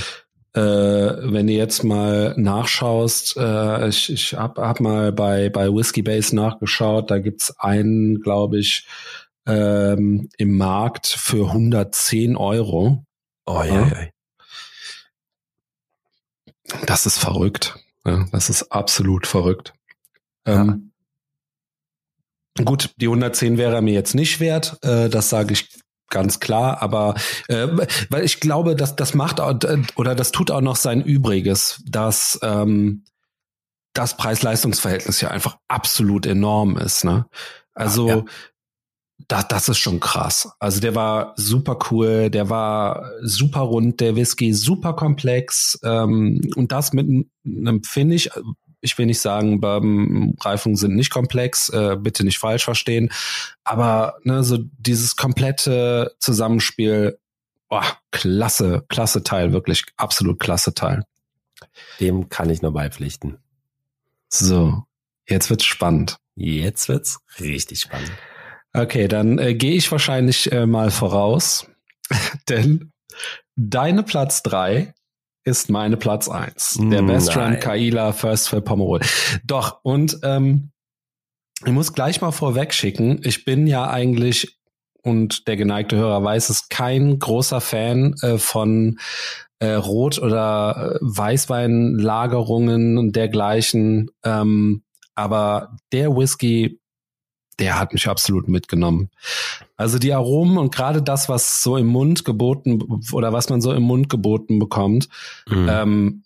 Äh, 0.57 1.33
wenn 1.33 1.49
du 1.49 1.53
jetzt 1.53 1.83
mal 1.83 2.35
nachschaust, 2.37 3.37
äh, 3.37 3.89
ich, 3.89 4.13
ich 4.13 4.35
hab, 4.35 4.59
hab 4.59 4.79
mal 4.79 5.11
bei 5.11 5.49
bei 5.49 5.69
Whiskey 5.69 6.03
Base 6.03 6.35
nachgeschaut. 6.37 7.11
Da 7.11 7.19
gibt's 7.19 7.59
einen, 7.59 8.21
glaube 8.21 8.59
ich 8.59 8.87
ähm, 9.47 10.29
im 10.39 10.57
Markt 10.57 11.07
für 11.07 11.49
110 11.49 12.37
Euro. 12.37 13.05
Oh, 13.47 13.63
ja. 13.63 13.91
Das 16.87 17.07
ist 17.07 17.19
verrückt. 17.19 17.79
Ja, 18.07 18.27
das 18.33 18.51
ist 18.51 18.71
absolut 18.73 19.27
verrückt. 19.27 19.75
Ähm, 20.47 20.93
Gut, 22.65 22.95
die 22.99 23.07
110 23.07 23.59
wäre 23.59 23.83
mir 23.83 23.95
jetzt 23.95 24.15
nicht 24.15 24.39
wert, 24.39 24.79
äh, 24.83 25.09
das 25.09 25.29
sage 25.29 25.53
ich 25.53 25.71
ganz 26.09 26.39
klar, 26.39 26.81
aber 26.83 27.17
äh, 27.49 27.67
weil 28.11 28.23
ich 28.23 28.39
glaube, 28.39 28.77
dass 28.77 28.95
das 28.95 29.15
macht 29.15 29.41
oder 29.41 30.15
das 30.15 30.31
tut 30.31 30.53
auch 30.53 30.61
noch 30.61 30.77
sein 30.77 31.03
Übriges, 31.03 31.83
dass 31.85 32.39
ähm, 32.43 33.05
das 33.93 34.17
Preis-Leistungs-Verhältnis 34.17 35.21
ja 35.21 35.31
einfach 35.31 35.59
absolut 35.67 36.27
enorm 36.27 36.77
ist. 36.77 37.05
Ne? 37.05 37.27
Also 37.75 38.09
ja 38.09 38.25
das, 39.29 39.49
das 39.49 39.69
ist 39.69 39.79
schon 39.79 40.01
krass. 40.01 40.49
Also 40.59 40.81
der 40.81 40.95
war 40.95 41.35
super 41.37 41.79
cool, 41.91 42.31
der 42.31 42.51
war 42.51 43.11
super 43.23 43.61
rund, 43.61 44.01
der 44.01 44.17
Whisky 44.17 44.53
super 44.53 44.95
komplex 44.95 45.79
ähm, 45.85 46.41
und 46.57 46.73
das 46.73 46.93
mit 46.93 47.27
einem 47.45 47.83
Finish. 47.85 48.29
Ich 48.81 48.99
will 48.99 49.07
nicht 49.07 49.21
sagen, 49.21 49.61
Bourbon-Reifungen 49.61 50.77
sind 50.77 50.95
nicht 50.95 51.11
komplex, 51.11 51.71
äh, 51.71 51.97
bitte 51.99 52.23
nicht 52.23 52.39
falsch 52.39 52.65
verstehen, 52.65 53.11
aber 53.63 54.17
ne, 54.25 54.45
so 54.45 54.59
dieses 54.79 55.17
komplette 55.17 56.15
Zusammenspiel, 56.19 57.19
oh, 57.71 57.81
klasse, 58.11 58.85
klasse 58.89 59.23
Teil, 59.23 59.53
wirklich 59.53 59.87
absolut 59.97 60.39
klasse 60.39 60.75
Teil. 60.75 61.05
Dem 61.99 62.29
kann 62.29 62.51
ich 62.51 62.61
nur 62.61 62.75
beipflichten. 62.75 63.39
So, 64.29 64.83
jetzt 65.27 65.49
wird's 65.49 65.65
spannend. 65.65 66.19
Jetzt 66.35 66.89
wird's 66.89 67.21
richtig 67.41 67.81
spannend. 67.81 68.13
Okay, 68.75 69.07
dann 69.09 69.39
äh, 69.39 69.55
gehe 69.55 69.75
ich 69.75 69.91
wahrscheinlich 69.91 70.51
äh, 70.53 70.67
mal 70.67 70.91
voraus, 70.91 71.67
denn 72.49 72.93
deine 73.57 74.03
Platz 74.03 74.43
drei 74.43 74.95
ist 75.45 75.71
meine 75.71 75.97
Platz 75.97 76.29
eins. 76.29 76.79
Der 76.81 77.03
Best 77.03 77.37
Run 77.37 77.61
Kaila 77.61 78.13
First 78.13 78.49
für 78.49 78.61
Pomerol. 78.61 79.01
Doch, 79.45 79.79
und 79.83 80.19
ähm, 80.23 80.71
ich 81.65 81.73
muss 81.73 81.93
gleich 81.93 82.21
mal 82.21 82.33
vorweg 82.33 82.75
schicken, 82.75 83.21
ich 83.25 83.45
bin 83.45 83.67
ja 83.67 83.89
eigentlich, 83.89 84.59
und 85.03 85.47
der 85.47 85.57
geneigte 85.57 85.97
Hörer 85.97 86.25
weiß 86.25 86.49
es, 86.49 86.69
kein 86.69 87.19
großer 87.19 87.61
Fan 87.61 88.15
äh, 88.23 88.39
von 88.39 88.99
äh, 89.61 89.75
Rot- 89.75 90.19
oder 90.19 90.95
äh, 90.95 90.99
Weißweinlagerungen 91.01 92.99
und 92.99 93.15
dergleichen. 93.15 94.11
Ähm, 94.25 94.83
aber 95.15 95.77
der 95.93 96.17
Whisky 96.17 96.81
der 97.59 97.79
hat 97.79 97.93
mich 97.93 98.09
absolut 98.09 98.49
mitgenommen. 98.49 99.11
Also 99.77 99.99
die 99.99 100.13
Aromen 100.13 100.59
und 100.59 100.75
gerade 100.75 101.03
das, 101.03 101.29
was 101.29 101.63
so 101.63 101.77
im 101.77 101.87
Mund 101.87 102.25
geboten 102.25 103.03
oder 103.13 103.33
was 103.33 103.49
man 103.49 103.61
so 103.61 103.73
im 103.73 103.83
Mund 103.83 104.09
geboten 104.09 104.59
bekommt, 104.59 105.09
mhm. 105.49 105.69
ähm, 105.71 106.25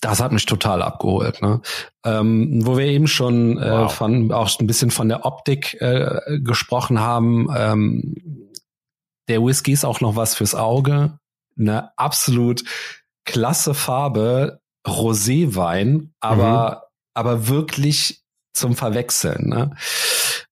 das 0.00 0.20
hat 0.20 0.32
mich 0.32 0.46
total 0.46 0.82
abgeholt. 0.82 1.42
Ne? 1.42 1.60
Ähm, 2.04 2.64
wo 2.64 2.76
wir 2.78 2.86
eben 2.86 3.06
schon 3.06 3.58
äh, 3.58 3.70
wow. 3.70 3.92
von 3.92 4.32
auch 4.32 4.58
ein 4.58 4.66
bisschen 4.66 4.90
von 4.90 5.08
der 5.08 5.26
Optik 5.26 5.80
äh, 5.80 6.38
gesprochen 6.40 7.00
haben. 7.00 7.48
Ähm, 7.54 8.50
der 9.28 9.44
Whisky 9.44 9.72
ist 9.72 9.84
auch 9.84 10.00
noch 10.00 10.16
was 10.16 10.34
fürs 10.34 10.54
Auge. 10.54 11.18
Eine 11.58 11.96
absolut 11.98 12.64
klasse 13.24 13.74
Farbe, 13.74 14.60
Roséwein, 14.86 16.12
aber 16.20 16.70
mhm. 16.70 16.76
aber 17.14 17.48
wirklich 17.48 18.19
zum 18.52 18.74
Verwechseln. 18.74 19.48
Ne? 19.48 19.70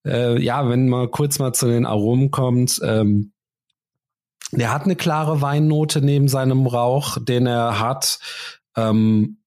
Äh, 0.05 0.41
ja, 0.41 0.67
wenn 0.69 0.89
man 0.89 1.11
kurz 1.11 1.39
mal 1.39 1.53
zu 1.53 1.67
den 1.67 1.85
Aromen 1.85 2.31
kommt, 2.31 2.79
ähm, 2.83 3.33
der 4.51 4.73
hat 4.73 4.83
eine 4.83 4.95
klare 4.95 5.41
Weinnote 5.41 6.01
neben 6.01 6.27
seinem 6.27 6.65
Rauch, 6.65 7.17
den 7.21 7.45
er 7.45 7.79
hat. 7.79 8.19
Ähm, 8.75 9.37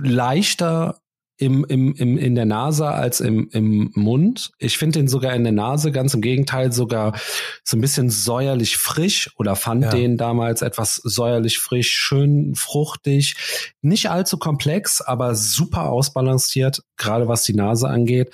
leichter 0.00 1.00
im, 1.38 1.64
im, 1.64 1.94
im, 1.94 2.18
in 2.18 2.34
der 2.34 2.44
Nase 2.44 2.88
als 2.88 3.20
im, 3.20 3.48
im 3.52 3.92
Mund. 3.94 4.50
Ich 4.58 4.76
finde 4.76 4.98
den 4.98 5.08
sogar 5.08 5.34
in 5.34 5.44
der 5.44 5.52
Nase 5.52 5.92
ganz 5.92 6.12
im 6.12 6.20
Gegenteil 6.20 6.72
sogar 6.72 7.16
so 7.62 7.76
ein 7.76 7.80
bisschen 7.80 8.10
säuerlich 8.10 8.76
frisch 8.76 9.30
oder 9.36 9.54
fand 9.54 9.84
ja. 9.84 9.90
den 9.90 10.16
damals 10.16 10.62
etwas 10.62 10.96
säuerlich 10.96 11.60
frisch, 11.60 11.90
schön 11.90 12.56
fruchtig, 12.56 13.36
nicht 13.82 14.10
allzu 14.10 14.36
komplex, 14.38 15.00
aber 15.00 15.36
super 15.36 15.88
ausbalanciert, 15.88 16.82
gerade 16.96 17.28
was 17.28 17.44
die 17.44 17.54
Nase 17.54 17.88
angeht. 17.88 18.32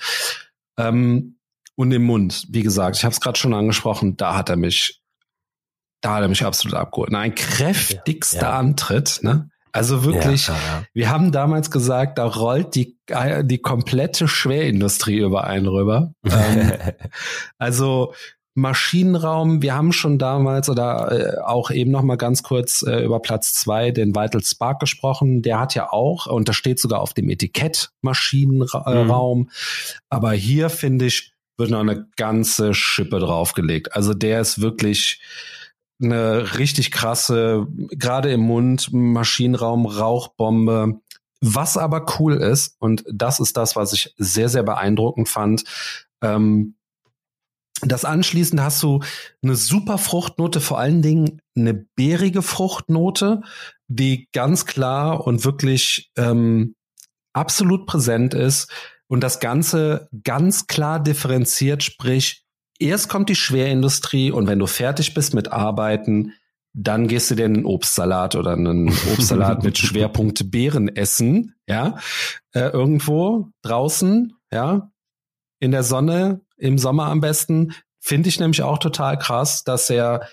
Ähm, 0.77 1.37
und 1.75 1.91
im 1.91 2.03
Mund, 2.03 2.47
wie 2.49 2.63
gesagt, 2.63 2.97
ich 2.97 3.03
habe 3.03 3.13
es 3.13 3.21
gerade 3.21 3.37
schon 3.37 3.53
angesprochen, 3.53 4.17
da 4.17 4.35
hat 4.35 4.49
er 4.49 4.55
mich, 4.55 5.01
da 6.01 6.15
hat 6.15 6.23
er 6.23 6.27
mich 6.27 6.43
absolut 6.43 6.75
abgeholt. 6.75 7.13
Ein 7.13 7.35
kräftigster 7.35 8.39
ja. 8.39 8.57
Antritt, 8.57 9.19
ne? 9.21 9.49
Also 9.75 10.05
wirklich, 10.05 10.47
ja, 10.47 10.53
ja. 10.53 10.83
wir 10.93 11.09
haben 11.09 11.33
damals 11.33 11.69
gesagt, 11.69 12.17
da 12.17 12.25
rollt 12.25 12.75
die, 12.75 12.97
die 13.43 13.57
komplette 13.57 14.29
Schwerindustrie 14.29 15.17
über 15.17 15.43
einen 15.43 15.67
rüber. 15.67 16.13
ähm, 16.23 16.71
also 17.57 18.13
Maschinenraum, 18.53 19.61
wir 19.61 19.75
haben 19.75 19.91
schon 19.91 20.17
damals 20.17 20.69
oder 20.69 21.11
äh, 21.11 21.41
auch 21.41 21.71
eben 21.71 21.91
noch 21.91 22.03
mal 22.03 22.15
ganz 22.15 22.41
kurz 22.41 22.83
äh, 22.83 23.03
über 23.03 23.19
Platz 23.19 23.53
zwei 23.53 23.91
den 23.91 24.15
Vital 24.15 24.41
Spark 24.41 24.79
gesprochen. 24.79 25.41
Der 25.41 25.59
hat 25.59 25.75
ja 25.75 25.91
auch, 25.91 26.25
und 26.27 26.47
das 26.47 26.55
steht 26.55 26.79
sogar 26.79 27.01
auf 27.01 27.13
dem 27.13 27.29
Etikett, 27.29 27.89
Maschinenraum. 28.01 29.39
Mhm. 29.39 29.49
Aber 30.09 30.31
hier, 30.31 30.69
finde 30.69 31.07
ich, 31.07 31.33
wird 31.57 31.69
noch 31.69 31.81
eine 31.81 32.07
ganze 32.15 32.73
Schippe 32.73 33.19
draufgelegt. 33.19 33.93
Also 33.93 34.13
der 34.13 34.39
ist 34.39 34.61
wirklich, 34.61 35.19
eine 36.01 36.57
richtig 36.57 36.91
krasse, 36.91 37.67
gerade 37.91 38.31
im 38.31 38.41
Mund, 38.41 38.89
Maschinenraum, 38.91 39.85
Rauchbombe. 39.85 40.99
Was 41.41 41.77
aber 41.77 42.05
cool 42.19 42.35
ist, 42.35 42.75
und 42.79 43.03
das 43.11 43.39
ist 43.39 43.57
das, 43.57 43.75
was 43.75 43.93
ich 43.93 44.13
sehr, 44.17 44.49
sehr 44.49 44.63
beeindruckend 44.63 45.29
fand, 45.29 45.63
ähm, 46.21 46.75
das 47.81 48.05
anschließend 48.05 48.61
hast 48.61 48.81
du 48.83 49.01
eine 49.43 49.55
super 49.55 49.97
Fruchtnote, 49.97 50.61
vor 50.61 50.79
allen 50.79 51.01
Dingen 51.01 51.41
eine 51.55 51.73
beerige 51.73 52.41
Fruchtnote, 52.41 53.41
die 53.87 54.29
ganz 54.31 54.65
klar 54.65 55.27
und 55.27 55.43
wirklich 55.43 56.11
ähm, 56.15 56.75
absolut 57.33 57.85
präsent 57.85 58.33
ist 58.33 58.71
und 59.07 59.21
das 59.21 59.39
Ganze 59.39 60.09
ganz 60.23 60.67
klar 60.67 61.01
differenziert, 61.01 61.83
sprich 61.83 62.44
erst 62.79 63.09
kommt 63.09 63.29
die 63.29 63.35
Schwerindustrie 63.35 64.31
und 64.31 64.47
wenn 64.47 64.59
du 64.59 64.67
fertig 64.67 65.13
bist 65.13 65.33
mit 65.33 65.51
Arbeiten, 65.51 66.33
dann 66.73 67.07
gehst 67.07 67.31
du 67.31 67.35
dir 67.35 67.45
einen 67.45 67.65
Obstsalat 67.65 68.35
oder 68.35 68.51
einen 68.53 68.89
Obstsalat 69.13 69.63
mit 69.63 69.77
Schwerpunkt 69.77 70.51
Beeren 70.51 70.93
essen, 70.93 71.55
ja, 71.67 71.97
äh, 72.53 72.69
irgendwo 72.69 73.49
draußen, 73.61 74.33
ja, 74.51 74.91
in 75.59 75.71
der 75.71 75.83
Sonne, 75.83 76.41
im 76.57 76.77
Sommer 76.77 77.05
am 77.07 77.21
besten. 77.21 77.73
Finde 77.99 78.29
ich 78.29 78.39
nämlich 78.39 78.61
auch 78.61 78.77
total 78.77 79.17
krass, 79.17 79.63
dass 79.63 79.89
er 79.89 80.27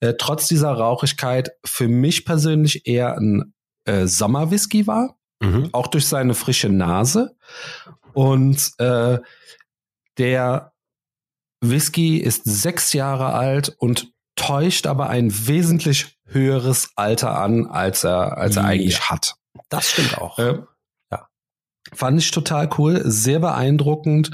äh, 0.00 0.14
trotz 0.18 0.46
dieser 0.46 0.72
Rauchigkeit 0.72 1.50
für 1.64 1.88
mich 1.88 2.24
persönlich 2.24 2.86
eher 2.86 3.16
ein 3.16 3.54
äh, 3.86 4.06
Sommerwhisky 4.06 4.86
war, 4.86 5.18
mhm. 5.40 5.70
auch 5.72 5.86
durch 5.86 6.06
seine 6.06 6.34
frische 6.34 6.68
Nase 6.68 7.34
und 8.12 8.72
äh, 8.78 9.18
der 10.18 10.72
Whisky 11.60 12.18
ist 12.18 12.44
sechs 12.44 12.92
Jahre 12.92 13.32
alt 13.34 13.74
und 13.78 14.12
täuscht 14.36 14.86
aber 14.86 15.10
ein 15.10 15.30
wesentlich 15.48 16.18
höheres 16.26 16.90
Alter 16.96 17.38
an, 17.38 17.66
als 17.66 18.04
er, 18.04 18.38
als 18.38 18.56
er 18.56 18.62
ja, 18.62 18.68
eigentlich 18.68 19.10
hat. 19.10 19.34
Das 19.68 19.90
stimmt 19.90 20.18
auch. 20.18 20.38
Äh, 20.38 20.62
ja. 21.10 21.28
Fand 21.92 22.20
ich 22.20 22.30
total 22.30 22.70
cool, 22.78 23.02
sehr 23.04 23.40
beeindruckend. 23.40 24.30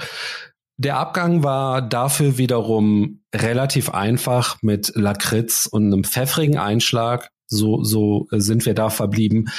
Der 0.76 0.98
Abgang 0.98 1.42
war 1.42 1.82
dafür 1.82 2.37
wiederum 2.37 3.22
relativ 3.34 3.90
einfach 3.90 4.58
mit 4.60 4.92
Lakritz 4.94 5.66
und 5.66 5.87
einem 5.87 6.04
pfeffrigen 6.04 6.58
Einschlag. 6.58 7.30
So, 7.46 7.84
so 7.84 8.26
sind 8.30 8.66
wir 8.66 8.74
da 8.74 8.90
verblieben. 8.90 9.50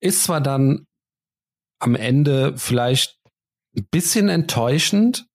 Ist 0.00 0.24
zwar 0.24 0.40
dann 0.40 0.86
am 1.80 1.94
Ende 1.94 2.56
vielleicht 2.56 3.18
ein 3.76 3.86
bisschen 3.90 4.28
enttäuschend, 4.28 5.26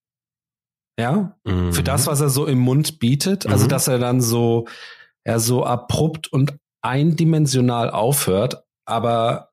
ja, 0.99 1.37
mhm. 1.45 1.71
für 1.71 1.83
das, 1.83 2.07
was 2.07 2.19
er 2.19 2.29
so 2.29 2.45
im 2.45 2.59
Mund 2.59 2.99
bietet. 2.99 3.47
Also, 3.47 3.65
mhm. 3.65 3.69
dass 3.69 3.87
er 3.87 3.99
dann 3.99 4.21
so, 4.21 4.67
er 5.23 5.39
so 5.39 5.65
abrupt 5.65 6.31
und 6.31 6.57
eindimensional 6.81 7.89
aufhört, 7.89 8.63
aber 8.85 9.51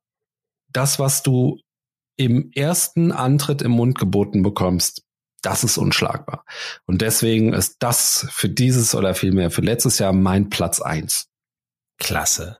das, 0.69 0.99
was 0.99 1.23
du 1.23 1.61
im 2.17 2.51
ersten 2.55 3.13
Antritt 3.13 3.63
im 3.63 3.73
Mund 3.73 3.99
geboten 3.99 4.43
bekommst, 4.43 5.03
das 5.43 5.63
ist 5.63 5.79
unschlagbar. 5.79 6.45
Und 6.87 7.03
deswegen 7.03 7.53
ist 7.53 7.77
das 7.79 8.27
für 8.31 8.49
dieses 8.49 8.95
oder 8.95 9.15
vielmehr 9.15 9.51
für 9.51 9.61
letztes 9.61 9.99
Jahr 9.99 10.13
mein 10.13 10.51
Platz 10.51 10.81
eins. 10.81 11.29
Klasse. 11.99 12.59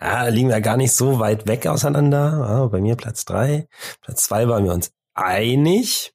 Ja, 0.00 0.28
liegen 0.28 0.48
wir 0.48 0.60
gar 0.60 0.76
nicht 0.76 0.94
so 0.94 1.18
weit 1.18 1.46
weg 1.46 1.66
auseinander. 1.66 2.46
Ja, 2.48 2.66
bei 2.66 2.80
mir 2.80 2.96
Platz 2.96 3.24
drei. 3.24 3.68
Platz 4.00 4.24
zwei 4.24 4.48
waren 4.48 4.64
wir 4.64 4.72
uns 4.72 4.92
einig. 5.14 6.11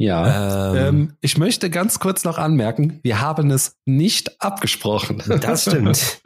Ja, 0.00 0.74
ähm, 0.74 1.16
ich 1.20 1.36
möchte 1.36 1.68
ganz 1.68 1.98
kurz 1.98 2.24
noch 2.24 2.38
anmerken, 2.38 3.00
wir 3.02 3.20
haben 3.20 3.50
es 3.50 3.76
nicht 3.84 4.40
abgesprochen. 4.40 5.22
Das 5.40 5.62
stimmt. 5.62 6.22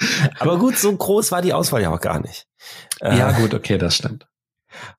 Aber 0.38 0.58
gut, 0.58 0.78
so 0.78 0.96
groß 0.96 1.30
war 1.30 1.42
die 1.42 1.52
Auswahl 1.52 1.82
ja 1.82 1.92
auch 1.92 2.00
gar 2.00 2.20
nicht. 2.20 2.46
Ja, 3.02 3.30
äh, 3.30 3.34
gut, 3.34 3.52
okay, 3.52 3.76
das 3.76 3.96
stimmt. 3.96 4.26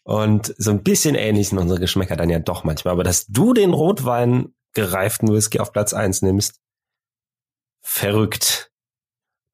Und 0.03 0.53
so 0.57 0.69
ein 0.69 0.83
bisschen 0.83 1.15
ähnlich 1.15 1.49
sind 1.49 1.57
unsere 1.57 1.79
Geschmäcker 1.79 2.15
dann 2.15 2.29
ja 2.29 2.37
doch 2.37 2.63
manchmal. 2.63 2.91
Aber 2.91 3.03
dass 3.03 3.25
du 3.25 3.53
den 3.53 3.73
Rotwein 3.73 4.53
gereiften 4.73 5.33
Whisky 5.33 5.59
auf 5.59 5.73
Platz 5.73 5.93
eins 5.93 6.21
nimmst, 6.21 6.59
verrückt. 7.81 8.71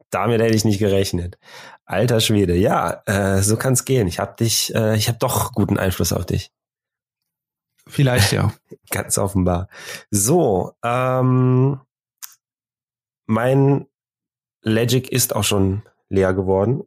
Damit 0.09 0.41
hätte 0.41 0.55
ich 0.55 0.65
nicht 0.65 0.79
gerechnet. 0.79 1.37
Alter 1.85 2.19
Schwede, 2.19 2.55
ja, 2.55 3.01
äh, 3.05 3.41
so 3.41 3.55
kann's 3.55 3.85
gehen. 3.85 4.07
Ich 4.07 4.19
habe 4.19 4.35
dich, 4.37 4.75
äh, 4.75 4.97
ich 4.97 5.07
habe 5.07 5.19
doch 5.19 5.53
guten 5.53 5.77
Einfluss 5.77 6.11
auf 6.11 6.25
dich. 6.25 6.51
Vielleicht 7.87 8.31
ja. 8.31 8.53
Ganz 8.89 9.17
offenbar. 9.17 9.69
So, 10.11 10.73
ähm, 10.83 11.79
mein 13.25 13.87
Legic 14.61 15.11
ist 15.11 15.35
auch 15.35 15.43
schon 15.43 15.83
leer 16.09 16.33
geworden. 16.33 16.83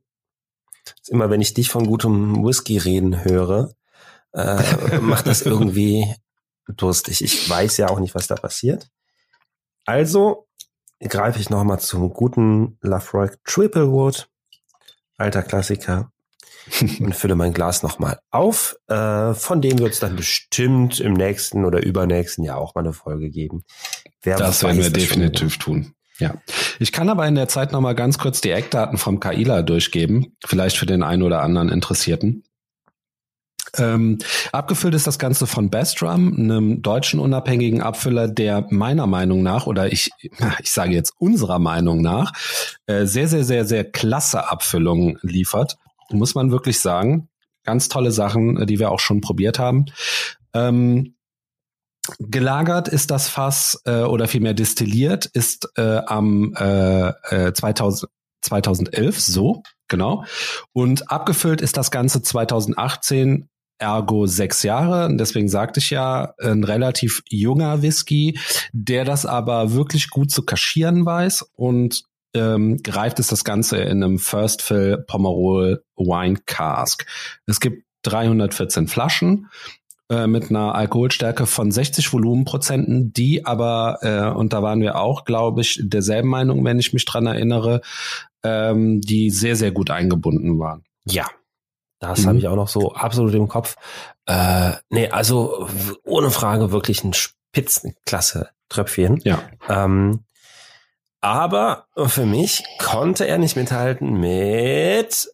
Immer 1.09 1.31
wenn 1.31 1.41
ich 1.41 1.55
dich 1.55 1.71
von 1.71 1.87
gutem 1.87 2.45
Whisky 2.45 2.79
reden 2.79 3.25
höre, 3.25 3.75
äh, 4.33 4.99
macht 5.01 5.27
das 5.27 5.43
irgendwie 5.47 6.15
durstig. 6.69 7.23
Ich 7.23 7.49
weiß 7.49 7.77
ja 7.79 7.89
auch 7.89 8.01
nicht, 8.01 8.15
was 8.15 8.27
da 8.27 8.37
passiert. 8.37 8.91
Also 9.87 10.49
greife 11.01 11.41
ich 11.41 11.51
nochmal 11.51 11.81
zum 11.81 12.13
guten 12.13 12.79
Lafroy 12.83 13.31
Triplewood. 13.45 14.29
alter 15.17 15.43
Klassiker. 15.43 16.13
und 17.01 17.15
fülle 17.15 17.35
mein 17.35 17.53
Glas 17.53 17.83
nochmal 17.83 18.21
auf. 18.31 18.77
Äh, 18.89 19.35
von 19.35 19.61
dem 19.61 19.79
wird 19.79 19.93
es 19.93 20.01
dann 20.01 20.17
bestimmt 20.17 21.01
im 21.01 21.15
nächsten 21.15 21.65
oder 21.65 21.83
übernächsten 21.83 22.45
Jahr 22.45 22.59
auch 22.59 22.75
mal 22.75 22.83
eine 22.83 22.93
Folge 22.93 23.31
geben. 23.31 23.65
Wer 24.23 24.37
das 24.37 24.63
werden 24.63 24.79
wir 24.79 24.91
definitiv 24.91 25.59
tun. 25.59 25.95
Ja. 26.19 26.35
Ich 26.79 26.93
kann 26.93 27.09
aber 27.09 27.27
in 27.27 27.35
der 27.35 27.49
Zeit 27.49 27.73
nochmal 27.73 27.95
ganz 27.95 28.19
kurz 28.19 28.41
die 28.41 28.51
Eckdaten 28.51 28.99
vom 28.99 29.21
Kaila 29.21 29.63
durchgeben. 29.63 30.37
Vielleicht 30.45 30.77
für 30.77 30.87
den 30.87 31.03
einen 31.03 31.23
oder 31.23 31.43
anderen 31.43 31.71
Interessierten. 31.71 32.45
Ähm, 33.77 34.19
abgefüllt 34.53 34.95
ist 34.95 35.07
das 35.07 35.19
Ganze 35.19 35.47
von 35.47 35.71
Bestrum, 35.71 36.35
einem 36.35 36.83
deutschen 36.83 37.21
unabhängigen 37.21 37.83
Abfüller, 37.83 38.27
der 38.27 38.67
meiner 38.71 39.07
Meinung 39.07 39.43
nach, 39.43 39.67
oder 39.67 39.93
ich, 39.93 40.11
ich 40.63 40.71
sage 40.71 40.95
jetzt 40.95 41.15
unserer 41.19 41.59
Meinung 41.59 42.01
nach, 42.01 42.33
äh, 42.87 43.07
sehr, 43.07 43.29
sehr, 43.29 43.45
sehr, 43.45 43.65
sehr 43.65 43.85
klasse 43.85 44.51
Abfüllungen 44.51 45.19
liefert. 45.23 45.77
Muss 46.13 46.35
man 46.35 46.51
wirklich 46.51 46.81
sagen. 46.81 47.29
Ganz 47.65 47.89
tolle 47.89 48.13
Sachen, 48.13 48.57
äh, 48.57 48.67
die 48.67 48.79
wir 48.79 48.91
auch 48.91 49.01
schon 49.01 49.21
probiert 49.21 49.59
haben. 49.59 49.87
Ähm, 50.55 51.15
gelagert 52.19 52.89
ist 52.89 53.11
das 53.11 53.29
Fass 53.29 53.81
äh, 53.85 54.03
oder 54.03 54.27
vielmehr 54.27 54.55
destilliert 54.55 55.27
ist 55.27 55.69
äh, 55.77 55.99
am 56.07 56.55
äh, 56.55 57.53
2000, 57.53 58.11
äh, 58.11 58.15
2011 58.43 59.21
so 59.21 59.63
genau 59.87 60.25
und 60.73 61.11
abgefüllt 61.11 61.61
ist 61.61 61.77
das 61.77 61.91
Ganze 61.91 62.23
2018 62.23 63.51
ergo 63.81 64.27
sechs 64.27 64.63
Jahre. 64.63 65.15
Deswegen 65.17 65.49
sagte 65.49 65.81
ich 65.81 65.91
ja, 65.91 66.35
ein 66.39 66.65
relativ 66.65 67.23
junger 67.29 67.83
Whisky, 67.83 68.39
der 68.73 69.05
das 69.05 69.27
aber 69.27 69.73
wirklich 69.73 70.11
gut 70.11 70.31
zu 70.31 70.45
kaschieren 70.45 71.05
weiß 71.07 71.51
und 71.57 72.05
ähm, 72.35 72.83
greift 72.83 73.19
es 73.19 73.29
das 73.29 73.45
Ganze 73.45 73.79
in 73.79 74.03
einem 74.03 74.19
First 74.19 74.63
Fill 74.63 74.99
Pomerol 75.07 75.83
Wine 75.97 76.39
Cask. 76.47 77.07
Es 77.47 77.61
gibt 77.61 77.85
314 78.03 78.89
Flaschen 78.89 79.49
äh, 80.09 80.27
mit 80.27 80.51
einer 80.51 80.75
Alkoholstärke 80.75 81.47
von 81.47 81.71
60 81.71 82.13
Volumenprozenten, 82.13 83.13
die 83.13 83.47
aber, 83.47 83.99
äh, 84.03 84.37
und 84.37 84.53
da 84.53 84.63
waren 84.63 84.81
wir 84.81 84.97
auch, 84.97 85.25
glaube 85.25 85.61
ich, 85.61 85.81
derselben 85.83 86.29
Meinung, 86.29 86.65
wenn 86.65 86.79
ich 86.79 86.93
mich 86.93 87.05
dran 87.05 87.27
erinnere, 87.27 87.81
ähm, 88.43 89.01
die 89.01 89.31
sehr, 89.31 89.57
sehr 89.57 89.71
gut 89.71 89.91
eingebunden 89.91 90.59
waren. 90.59 90.85
Ja, 91.05 91.27
das 92.01 92.23
mhm. 92.23 92.27
habe 92.27 92.39
ich 92.39 92.49
auch 92.49 92.57
noch 92.57 92.69
so 92.69 92.93
absolut 92.95 93.35
im 93.35 93.49
Kopf. 93.49 93.77
Äh, 94.27 94.73
nee, 94.89 95.09
also 95.11 95.69
ohne 96.05 96.31
Frage 96.31 96.73
wirklich 96.73 97.05
ein 97.05 97.13
Spitzenklasse 97.13 98.49
Tröpfchen. 98.69 99.21
Ja. 99.25 99.43
Ähm, 99.69 100.25
aber 101.21 101.87
für 102.07 102.27
mich 102.27 102.65
konnte 102.79 103.27
er 103.27 103.39
nicht 103.39 103.57
mithalten 103.57 104.13
mit 104.13 105.31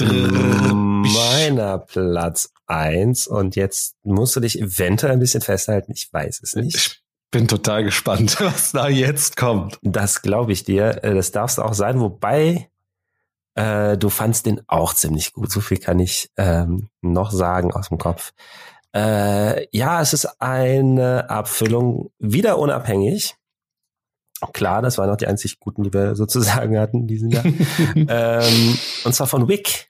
meiner 0.00 1.78
Platz 1.78 2.52
eins. 2.66 3.26
Und 3.26 3.56
jetzt 3.56 3.96
musst 4.02 4.36
du 4.36 4.40
dich 4.40 4.60
eventuell 4.60 5.12
ein 5.12 5.20
bisschen 5.20 5.40
festhalten. 5.40 5.92
Ich 5.92 6.12
weiß 6.12 6.40
es 6.42 6.54
nicht. 6.54 6.76
Ich 6.76 7.02
bin 7.30 7.48
total 7.48 7.84
gespannt, 7.84 8.36
was 8.40 8.72
da 8.72 8.88
jetzt 8.88 9.36
kommt. 9.36 9.78
Das 9.82 10.22
glaube 10.22 10.52
ich 10.52 10.64
dir. 10.64 11.02
Äh, 11.04 11.14
das 11.14 11.32
darfst 11.32 11.60
auch 11.60 11.74
sein. 11.74 12.00
Wobei 12.00 12.70
äh, 13.54 13.98
du 13.98 14.08
fandst 14.08 14.46
den 14.46 14.62
auch 14.66 14.94
ziemlich 14.94 15.32
gut. 15.32 15.50
So 15.50 15.60
viel 15.60 15.78
kann 15.78 15.98
ich 15.98 16.30
ähm, 16.36 16.88
noch 17.02 17.32
sagen 17.32 17.72
aus 17.72 17.88
dem 17.88 17.98
Kopf. 17.98 18.32
Äh, 18.94 19.66
ja, 19.76 20.00
es 20.00 20.12
ist 20.12 20.40
eine 20.40 21.28
Abfüllung 21.28 22.10
wieder 22.18 22.58
unabhängig. 22.58 23.36
Klar, 24.52 24.82
das 24.82 24.98
waren 24.98 25.10
auch 25.10 25.16
die 25.16 25.26
einzig 25.26 25.60
guten, 25.60 25.82
die 25.82 25.92
wir 25.92 26.14
sozusagen 26.16 26.78
hatten, 26.78 27.06
die 27.06 27.18
sind 27.18 27.34
ja. 27.34 27.42
ähm, 27.94 28.78
und 29.04 29.14
zwar 29.14 29.26
von 29.26 29.48
Wick. 29.48 29.88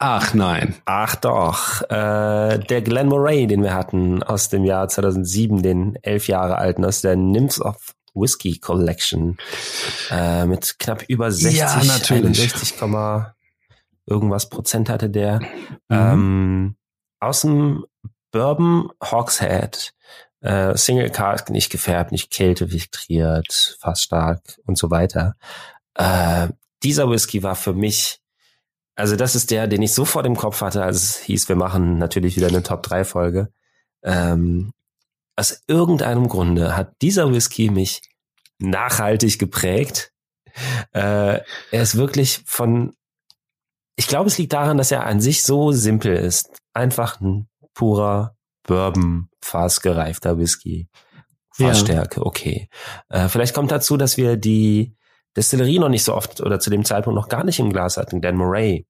Ach 0.00 0.32
nein. 0.32 0.76
Ach 0.84 1.16
doch. 1.16 1.82
Äh, 1.90 2.58
der 2.58 2.82
Glenn 2.82 3.08
Murray, 3.08 3.48
den 3.48 3.64
wir 3.64 3.74
hatten 3.74 4.22
aus 4.22 4.48
dem 4.48 4.64
Jahr 4.64 4.88
2007, 4.88 5.62
den 5.62 5.98
elf 6.02 6.28
Jahre 6.28 6.56
alten, 6.56 6.84
aus 6.84 7.00
der 7.00 7.16
Nymphs 7.16 7.60
of 7.60 7.94
Whiskey 8.14 8.58
Collection 8.58 9.38
äh, 10.10 10.46
mit 10.46 10.78
knapp 10.78 11.02
über 11.08 11.32
60, 11.32 11.58
ja, 11.58 11.74
61, 11.74 12.72
irgendwas 14.06 14.48
Prozent 14.48 14.88
hatte 14.88 15.10
der. 15.10 15.40
Mhm. 15.40 15.46
Ähm, 15.90 16.76
aus 17.20 17.42
dem 17.42 17.84
Bourbon 18.30 18.90
Hawkshead, 19.02 19.94
äh, 20.40 20.76
Single 20.76 21.10
Cask, 21.10 21.50
nicht 21.50 21.70
gefärbt, 21.70 22.12
nicht 22.12 22.30
kältefiltriert, 22.30 23.76
fast 23.80 24.02
stark 24.02 24.40
und 24.66 24.78
so 24.78 24.90
weiter. 24.90 25.36
Äh, 25.94 26.48
dieser 26.82 27.10
Whisky 27.10 27.42
war 27.42 27.56
für 27.56 27.74
mich, 27.74 28.20
also 28.94 29.16
das 29.16 29.34
ist 29.34 29.50
der, 29.50 29.66
den 29.66 29.82
ich 29.82 29.92
sofort 29.92 30.26
im 30.26 30.36
Kopf 30.36 30.60
hatte, 30.60 30.82
als 30.82 30.96
es 30.96 31.18
hieß, 31.18 31.48
wir 31.48 31.56
machen 31.56 31.98
natürlich 31.98 32.36
wieder 32.36 32.48
eine 32.48 32.62
Top 32.62 32.82
3 32.82 33.04
Folge. 33.04 33.52
Ähm, 34.02 34.72
aus 35.36 35.62
irgendeinem 35.66 36.28
Grunde 36.28 36.76
hat 36.76 37.00
dieser 37.02 37.32
Whisky 37.32 37.70
mich 37.70 38.02
nachhaltig 38.58 39.38
geprägt. 39.38 40.12
Äh, 40.92 41.40
er 41.70 41.82
ist 41.82 41.96
wirklich 41.96 42.42
von, 42.44 42.94
ich 43.96 44.08
glaube, 44.08 44.28
es 44.28 44.38
liegt 44.38 44.52
daran, 44.52 44.78
dass 44.78 44.90
er 44.90 45.06
an 45.06 45.20
sich 45.20 45.44
so 45.44 45.72
simpel 45.72 46.16
ist. 46.16 46.50
Einfach 46.72 47.20
ein 47.20 47.48
purer 47.74 48.36
Bourbon, 48.68 49.28
fassgereifter 49.40 50.38
Whisky. 50.38 50.88
Fassstärke, 51.50 52.20
ja. 52.20 52.26
okay. 52.26 52.68
Äh, 53.08 53.28
vielleicht 53.28 53.54
kommt 53.54 53.72
dazu, 53.72 53.96
dass 53.96 54.16
wir 54.16 54.36
die 54.36 54.94
Destillerie 55.36 55.80
noch 55.80 55.88
nicht 55.88 56.04
so 56.04 56.14
oft 56.14 56.40
oder 56.40 56.60
zu 56.60 56.70
dem 56.70 56.84
Zeitpunkt 56.84 57.16
noch 57.16 57.28
gar 57.28 57.42
nicht 57.42 57.58
im 57.58 57.72
Glas 57.72 57.96
hatten. 57.96 58.20
Dan 58.20 58.36
Murray 58.36 58.86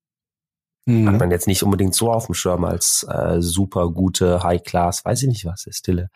Mhm. 0.89 1.07
Hat 1.07 1.21
man 1.21 1.31
jetzt 1.31 1.47
nicht 1.47 1.63
unbedingt 1.63 1.95
so 1.95 2.11
auf 2.11 2.27
dem 2.27 2.35
Schirm 2.35 2.65
als 2.65 3.07
äh, 3.11 3.43
super 3.43 3.91
gute 3.91 4.43
High-Class, 4.43 5.05
weiß 5.05 5.23
ich 5.23 5.29
nicht 5.29 5.45
was, 5.45 5.67
ist 5.67 5.81
Stille. 5.81 6.09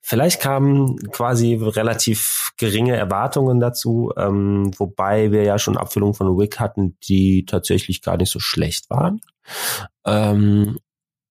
Vielleicht 0.00 0.40
kamen 0.40 0.96
quasi 1.12 1.54
relativ 1.54 2.50
geringe 2.56 2.96
Erwartungen 2.96 3.60
dazu, 3.60 4.12
ähm, 4.16 4.72
wobei 4.76 5.30
wir 5.30 5.44
ja 5.44 5.60
schon 5.60 5.76
Abfüllungen 5.76 6.14
von 6.14 6.36
Wick 6.36 6.58
hatten, 6.58 6.96
die 7.04 7.44
tatsächlich 7.46 8.02
gar 8.02 8.16
nicht 8.16 8.32
so 8.32 8.40
schlecht 8.40 8.90
waren. 8.90 9.20
Ähm, 10.04 10.78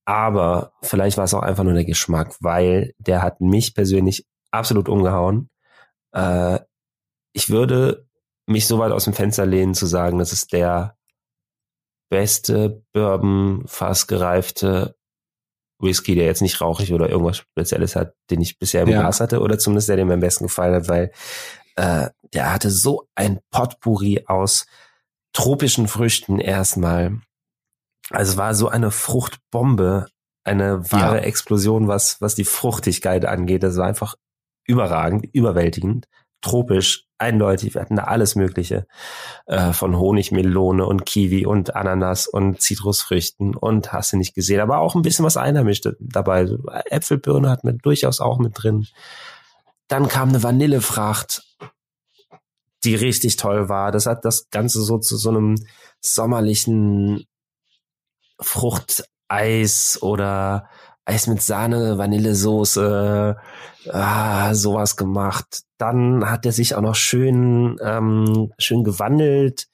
aber 0.10 0.74
vielleicht 0.82 1.17
war 1.17 1.26
es 1.26 1.36
auch 1.36 1.43
einfach 1.43 1.63
nur 1.63 1.76
der 1.76 1.86
Geschmack, 1.86 2.36
weil 2.39 2.95
der 2.98 3.22
hat 3.22 3.41
mich 3.41 3.76
persönlich 3.76 4.26
absolut 4.50 4.89
umgehauen. 4.89 5.52
Äh, 6.13 6.62
ich 7.32 7.52
würde 7.52 8.08
mich 8.48 8.65
so 8.65 8.80
weit 8.80 8.91
aus 8.91 9.04
dem 9.04 9.13
Fenster 9.13 9.45
lehnen 9.45 9.76
zu 9.76 9.86
sagen, 9.86 10.17
das 10.17 10.34
ist 10.34 10.52
der 10.52 10.98
beste 12.10 12.82
Bourbon 12.91 13.67
fassgereifte 13.67 14.95
Whisky, 15.78 16.15
der 16.15 16.26
jetzt 16.26 16.41
nicht 16.41 16.60
rauchig 16.60 16.91
oder 16.91 17.08
irgendwas 17.08 17.38
Spezielles 17.38 17.95
hat, 17.95 18.15
den 18.32 18.41
ich 18.41 18.58
bisher 18.58 18.82
im 18.82 18.89
ja. 18.89 19.02
Glas 19.02 19.19
hatte, 19.19 19.41
oder 19.41 19.60
zumindest 19.60 19.89
der, 19.89 19.98
der 19.98 20.06
mir 20.06 20.15
am 20.15 20.22
besten 20.22 20.45
gefallen 20.45 20.74
hat, 20.74 20.88
weil 20.88 21.12
äh, 21.76 22.10
der 22.34 22.52
hatte 22.52 22.72
so 22.72 23.08
ein 23.13 23.41
Potpourri 23.52 24.24
aus 24.26 24.65
tropischen 25.34 25.88
Früchten 25.88 26.39
erstmal. 26.39 27.22
Also 28.10 28.38
war 28.38 28.56
so 28.56 28.70
eine 28.70 28.92
Fruchtbombe, 28.92 30.08
eine 30.44 30.92
wahre 30.92 31.18
ja. 31.18 31.24
Explosion, 31.24 31.88
was, 31.88 32.22
was 32.22 32.36
die 32.36 32.46
Fruchtigkeit 32.46 33.26
angeht. 33.26 33.64
Das 33.64 33.78
war 33.78 33.88
einfach 33.88 34.16
überragend, 34.66 35.28
überwältigend 35.34 36.08
tropisch, 36.42 37.06
eindeutig. 37.18 37.74
Wir 37.74 37.82
hatten 37.82 37.98
da 37.98 38.06
alles 38.06 38.36
Mögliche 38.36 38.88
äh, 39.46 39.74
von 39.74 39.98
Honigmelone 39.98 40.86
und 40.86 41.06
Kiwi 41.06 41.46
und 41.46 41.76
Ananas 41.76 42.28
und 42.28 42.62
Zitrusfrüchten 42.62 43.56
und 43.56 43.92
hast 43.92 44.14
du 44.14 44.18
nicht 44.18 44.36
gesehen, 44.36 44.62
aber 44.62 44.80
auch 44.80 44.96
ein 44.96 45.02
bisschen 45.02 45.26
was 45.26 45.38
einheimisch 45.38 45.82
dabei. 46.00 46.48
Äpfelbirne 46.90 47.50
hat 47.50 47.64
man 47.64 47.78
durchaus 47.80 48.22
auch 48.22 48.40
mit 48.40 48.54
drin. 48.56 48.88
Dann 49.88 50.08
kam 50.08 50.30
eine 50.30 50.44
Vanillefracht, 50.44 51.44
die 52.84 52.96
richtig 52.96 53.36
toll 53.36 53.68
war. 53.68 53.92
Das 53.92 54.06
hat 54.06 54.24
das 54.24 54.50
Ganze 54.50 54.82
so 54.82 54.98
zu 55.00 55.18
so 55.18 55.30
einem 55.30 55.56
sommerlichen 56.00 57.26
Fruchteis 58.39 59.99
oder 60.02 60.69
Eis 61.06 61.28
mit 61.28 61.41
Sahne, 61.41 61.97
Vanillesoße, 61.97 63.36
ah, 63.91 64.54
sowas 64.54 64.95
gemacht. 64.95 65.63
Dann 65.78 66.30
hat 66.30 66.45
er 66.45 66.52
sich 66.52 66.75
auch 66.75 66.82
noch 66.82 66.95
schön, 66.95 67.80
ähm, 67.84 68.54
schön 68.60 68.84
gewandelt. 68.84 69.67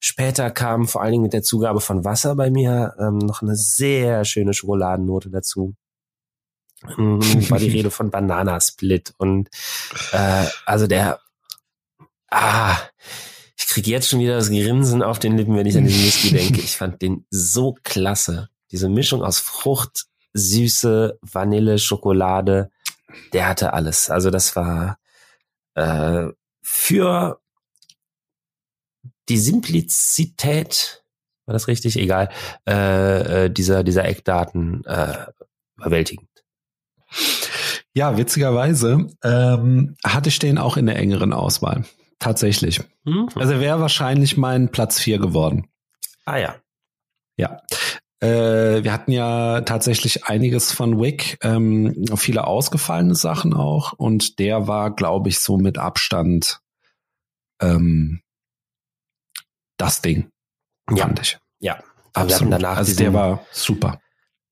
Später 0.00 0.50
kam 0.50 0.86
vor 0.86 1.02
allen 1.02 1.12
Dingen 1.12 1.24
mit 1.24 1.32
der 1.32 1.42
Zugabe 1.42 1.80
von 1.80 2.04
Wasser 2.04 2.36
bei 2.36 2.50
mir 2.50 2.94
ähm, 2.98 3.18
noch 3.18 3.42
eine 3.42 3.56
sehr 3.56 4.24
schöne 4.24 4.54
Schokoladennote 4.54 5.28
dazu. 5.28 5.74
Ähm, 6.96 7.20
war 7.50 7.58
die 7.58 7.70
Rede 7.70 7.90
von 7.90 8.10
Bananasplit 8.10 9.12
und 9.18 9.50
äh, 10.12 10.46
also 10.64 10.86
der 10.86 11.18
ah 12.30 12.76
ich 13.58 13.66
kriege 13.66 13.90
jetzt 13.90 14.08
schon 14.08 14.20
wieder 14.20 14.36
das 14.36 14.50
Grinsen 14.50 15.02
auf 15.02 15.18
den 15.18 15.36
Lippen, 15.36 15.56
wenn 15.56 15.66
ich 15.66 15.76
an 15.76 15.84
diesen 15.84 16.04
Whisky 16.04 16.30
denke. 16.32 16.60
Ich 16.60 16.76
fand 16.76 17.02
den 17.02 17.26
so 17.30 17.76
klasse. 17.82 18.48
Diese 18.70 18.88
Mischung 18.88 19.22
aus 19.22 19.40
Frucht, 19.40 20.06
Süße, 20.32 21.18
Vanille, 21.22 21.78
Schokolade, 21.78 22.70
der 23.32 23.48
hatte 23.48 23.72
alles. 23.72 24.10
Also 24.10 24.30
das 24.30 24.54
war 24.54 24.98
äh, 25.74 26.28
für 26.62 27.40
die 29.28 29.38
Simplizität, 29.38 31.02
war 31.46 31.52
das 31.52 31.66
richtig? 31.66 31.98
Egal, 31.98 32.30
äh, 32.68 33.46
äh, 33.46 33.50
dieser, 33.50 33.82
dieser 33.82 34.04
Eckdaten 34.04 34.84
äh, 34.84 35.26
überwältigend. 35.76 36.28
Ja, 37.92 38.16
witzigerweise 38.16 39.08
ähm, 39.24 39.96
hatte 40.04 40.28
ich 40.28 40.38
den 40.38 40.58
auch 40.58 40.76
in 40.76 40.86
der 40.86 40.96
engeren 40.96 41.32
Auswahl. 41.32 41.84
Tatsächlich. 42.18 42.80
Mhm. 43.04 43.28
Also 43.36 43.60
wäre 43.60 43.80
wahrscheinlich 43.80 44.36
mein 44.36 44.70
Platz 44.70 44.98
vier 44.98 45.18
geworden. 45.18 45.68
Ah 46.24 46.36
ja. 46.36 46.56
Ja. 47.36 47.62
Äh, 48.20 48.82
wir 48.82 48.92
hatten 48.92 49.12
ja 49.12 49.60
tatsächlich 49.60 50.24
einiges 50.24 50.72
von 50.72 51.00
Wick, 51.00 51.38
ähm, 51.42 52.04
viele 52.16 52.46
ausgefallene 52.46 53.14
Sachen 53.14 53.54
auch. 53.54 53.92
Und 53.92 54.40
der 54.40 54.66
war, 54.66 54.94
glaube 54.94 55.28
ich, 55.28 55.38
so 55.38 55.56
mit 55.56 55.78
Abstand 55.78 56.60
ähm, 57.60 58.20
das 59.76 60.02
Ding. 60.02 60.30
Ja. 60.90 61.04
Fand 61.04 61.20
ich. 61.20 61.38
Ja. 61.60 61.78
Danach 62.12 62.78
also 62.78 62.96
der 62.96 63.14
war 63.14 63.46
super. 63.52 64.00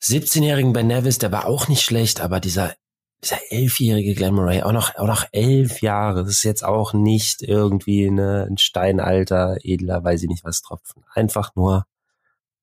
17-jährigen 0.03 0.73
Ben 0.73 0.87
Nevis, 0.87 1.19
der 1.19 1.33
war 1.33 1.47
auch 1.47 1.67
nicht 1.67 1.83
schlecht, 1.83 2.21
aber 2.21 2.39
dieser 2.39 2.75
dieser 3.23 3.39
elfjährige 3.51 4.15
Glenn 4.15 4.35
Murray, 4.35 4.63
auch 4.63 4.73
noch, 4.73 4.95
auch 4.97 5.07
noch 5.07 5.25
elf 5.33 5.81
Jahre, 5.81 6.23
das 6.23 6.33
ist 6.35 6.43
jetzt 6.43 6.65
auch 6.65 6.93
nicht 6.93 7.43
irgendwie 7.43 8.07
eine, 8.07 8.47
ein 8.49 8.59
Steinalter, 8.59 9.57
edler, 9.63 10.05
weiß 10.05 10.23
ich 10.23 10.29
nicht 10.29 10.45
was 10.45 10.63
tropfen. 10.63 11.05
Einfach 11.15 11.55
nur 11.55 11.87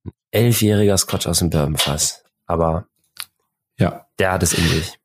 ein 0.05 0.11
elfjähriger 0.31 0.97
Scotch 0.97 1.27
aus 1.27 1.39
dem 1.39 1.49
Bourbonfass. 1.49 2.23
Aber 2.45 2.87
ja, 3.79 4.07
der 4.19 4.33
hat 4.33 4.43
es 4.43 4.53
in 4.53 4.67
sich. 4.67 4.99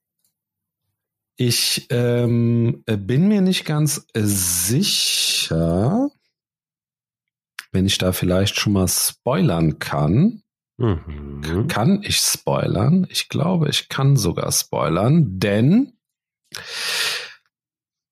Ich 1.36 1.86
ähm, 1.90 2.82
bin 2.84 3.28
mir 3.28 3.40
nicht 3.40 3.64
ganz 3.64 4.04
sicher, 4.12 6.08
wenn 7.70 7.86
ich 7.86 7.98
da 7.98 8.12
vielleicht 8.12 8.56
schon 8.56 8.72
mal 8.72 8.88
spoilern 8.88 9.78
kann. 9.78 10.42
Mhm. 10.78 11.66
Kann 11.68 12.02
ich 12.02 12.18
spoilern? 12.18 13.06
Ich 13.10 13.28
glaube, 13.28 13.68
ich 13.68 13.88
kann 13.88 14.16
sogar 14.16 14.50
spoilern, 14.52 15.38
denn 15.38 15.98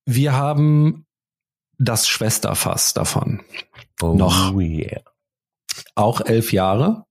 wir 0.05 0.35
haben 0.35 1.07
das 1.79 2.09
Schwesterfass 2.09 2.93
davon. 2.93 3.43
Oh, 4.03 4.15
noch. 4.15 4.55
Yeah. 4.57 5.03
Auch 5.95 6.21
elf 6.21 6.53
Jahre. 6.53 7.07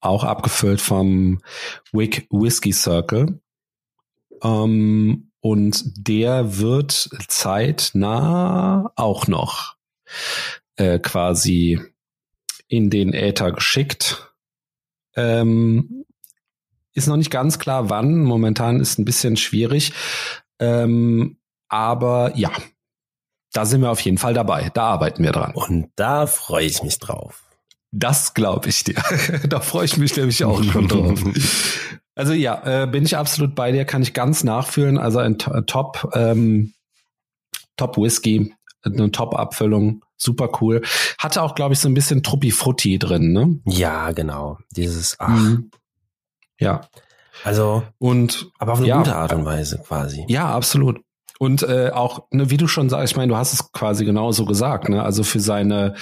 Auch 0.00 0.22
abgefüllt 0.22 0.80
vom 0.80 1.40
Wick 1.92 2.28
Whiskey 2.30 2.72
Circle. 2.72 3.40
Ähm, 4.42 5.32
und 5.40 5.82
der 5.96 6.58
wird 6.58 7.08
zeitnah 7.28 8.92
auch 8.94 9.26
noch 9.26 9.76
äh, 10.76 10.98
quasi 10.98 11.80
in 12.68 12.90
den 12.90 13.12
Äther 13.12 13.52
geschickt 13.52 14.35
ähm, 15.16 16.04
ist 16.92 17.08
noch 17.08 17.16
nicht 17.16 17.30
ganz 17.30 17.58
klar, 17.58 17.90
wann. 17.90 18.22
Momentan 18.22 18.80
ist 18.80 18.98
ein 18.98 19.04
bisschen 19.04 19.36
schwierig. 19.36 19.92
Ähm, 20.58 21.38
aber 21.68 22.32
ja, 22.36 22.50
da 23.52 23.64
sind 23.64 23.80
wir 23.80 23.90
auf 23.90 24.00
jeden 24.00 24.18
Fall 24.18 24.34
dabei. 24.34 24.70
Da 24.72 24.84
arbeiten 24.84 25.22
wir 25.22 25.32
dran. 25.32 25.52
Und 25.54 25.90
da 25.96 26.26
freue 26.26 26.66
ich 26.66 26.82
mich 26.82 26.98
drauf. 26.98 27.42
Das 27.90 28.34
glaube 28.34 28.68
ich 28.68 28.84
dir. 28.84 29.02
da 29.48 29.60
freue 29.60 29.84
ich 29.84 29.96
mich 29.96 30.16
nämlich 30.16 30.44
auch 30.44 30.62
schon 30.62 30.88
drauf. 30.88 31.22
Also 32.18 32.32
ja, 32.32 32.84
äh, 32.84 32.86
bin 32.86 33.04
ich 33.04 33.14
absolut 33.14 33.54
bei 33.54 33.72
dir, 33.72 33.84
kann 33.84 34.00
ich 34.00 34.14
ganz 34.14 34.42
nachfühlen. 34.42 34.96
Also 34.96 35.18
ein 35.18 35.36
Top, 35.36 36.10
ähm, 36.14 36.72
Top 37.76 37.98
Whisky, 37.98 38.54
eine 38.94 39.10
Top-Abfüllung, 39.10 40.02
super 40.16 40.50
cool. 40.60 40.82
Hatte 41.18 41.42
auch, 41.42 41.54
glaube 41.54 41.74
ich, 41.74 41.80
so 41.80 41.88
ein 41.88 41.94
bisschen 41.94 42.22
Truppi-Frutti 42.22 42.98
drin, 42.98 43.32
ne? 43.32 43.58
Ja, 43.66 44.12
genau. 44.12 44.58
Dieses, 44.72 45.16
ach. 45.18 45.28
Mhm. 45.28 45.70
Ja. 46.58 46.82
Also, 47.44 47.82
und, 47.98 48.50
aber 48.58 48.72
auf 48.72 48.78
eine 48.78 48.88
ja, 48.88 48.98
gute 48.98 49.14
Art 49.14 49.32
und 49.32 49.44
Weise 49.44 49.78
quasi. 49.78 50.24
Ja, 50.28 50.48
absolut. 50.48 51.00
Und 51.38 51.62
äh, 51.62 51.90
auch, 51.90 52.26
ne, 52.30 52.50
wie 52.50 52.56
du 52.56 52.66
schon 52.66 52.88
sagst, 52.88 53.12
ich 53.12 53.16
meine, 53.16 53.28
du 53.30 53.36
hast 53.36 53.52
es 53.52 53.70
quasi 53.72 54.06
genauso 54.06 54.46
gesagt, 54.46 54.88
ne? 54.88 55.02
Also 55.02 55.22
für 55.22 55.40
seine 55.40 55.94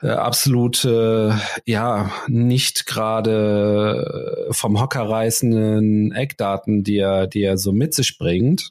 äh, 0.00 0.08
absolute, 0.08 1.38
ja, 1.66 2.10
nicht 2.28 2.86
gerade 2.86 4.48
vom 4.52 4.80
Hocker 4.80 5.08
reißenden 5.08 6.12
Eckdaten, 6.12 6.82
die 6.82 6.96
er, 6.96 7.26
die 7.26 7.42
er 7.42 7.58
so 7.58 7.72
mit 7.72 7.92
sich 7.92 8.16
bringt. 8.16 8.70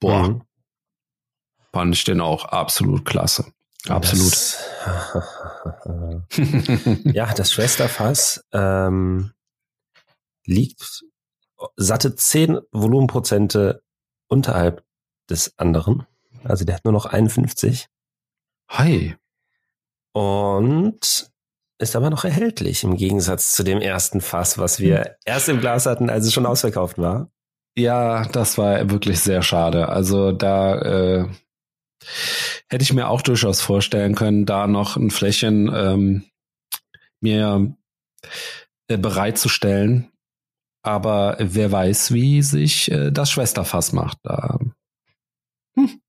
Boah, 0.00 0.28
mhm 0.28 0.42
fand 1.72 1.94
ich 1.94 2.04
den 2.04 2.20
auch 2.20 2.44
absolut 2.46 3.04
klasse. 3.04 3.52
Absolut. 3.88 4.32
Das, 4.32 4.58
ja, 7.04 7.32
das 7.32 7.52
Schwesterfass 7.52 8.44
ähm, 8.52 9.32
liegt 10.44 11.04
satte 11.76 12.14
10 12.14 12.60
Volumenprozente 12.72 13.82
unterhalb 14.28 14.84
des 15.28 15.58
anderen. 15.58 16.06
Also 16.44 16.64
der 16.64 16.76
hat 16.76 16.84
nur 16.84 16.92
noch 16.92 17.06
51. 17.06 17.88
Hi. 18.68 19.16
Und 20.12 21.30
ist 21.78 21.96
aber 21.96 22.10
noch 22.10 22.24
erhältlich 22.24 22.82
im 22.82 22.96
Gegensatz 22.96 23.52
zu 23.52 23.62
dem 23.62 23.80
ersten 23.80 24.20
Fass, 24.20 24.58
was 24.58 24.80
wir 24.80 25.16
erst 25.24 25.48
im 25.48 25.60
Glas 25.60 25.86
hatten, 25.86 26.10
als 26.10 26.26
es 26.26 26.32
schon 26.32 26.46
ausverkauft 26.46 26.98
war. 26.98 27.30
Ja, 27.76 28.24
das 28.26 28.58
war 28.58 28.90
wirklich 28.90 29.20
sehr 29.20 29.42
schade. 29.42 29.88
Also 29.88 30.32
da 30.32 30.80
äh, 30.80 31.28
hätte 32.68 32.82
ich 32.82 32.92
mir 32.92 33.08
auch 33.08 33.22
durchaus 33.22 33.60
vorstellen 33.60 34.14
können, 34.14 34.46
da 34.46 34.66
noch 34.66 34.96
ein 34.96 35.10
Flächen 35.10 35.70
ähm, 35.74 36.24
mir 37.20 37.74
äh, 38.88 38.98
bereitzustellen. 38.98 40.10
Aber 40.82 41.36
wer 41.40 41.70
weiß, 41.72 42.12
wie 42.12 42.42
sich 42.42 42.90
äh, 42.90 43.10
das 43.10 43.30
Schwesterfass 43.30 43.92
macht. 43.92 44.18
Da, 44.22 44.58
hm, 45.76 46.00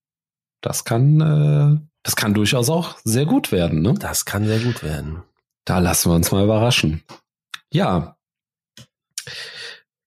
das 0.61 0.85
kann, 0.85 1.21
äh, 1.21 1.87
das 2.03 2.15
kann 2.15 2.33
durchaus 2.33 2.69
auch 2.69 2.97
sehr 3.03 3.25
gut 3.25 3.51
werden. 3.51 3.81
Ne? 3.81 3.95
Das 3.95 4.25
kann 4.25 4.45
sehr 4.45 4.59
gut 4.59 4.83
werden. 4.83 5.23
Da 5.65 5.79
lassen 5.79 6.11
wir 6.11 6.15
uns 6.15 6.31
mal 6.31 6.43
überraschen. 6.43 7.03
Ja. 7.71 8.15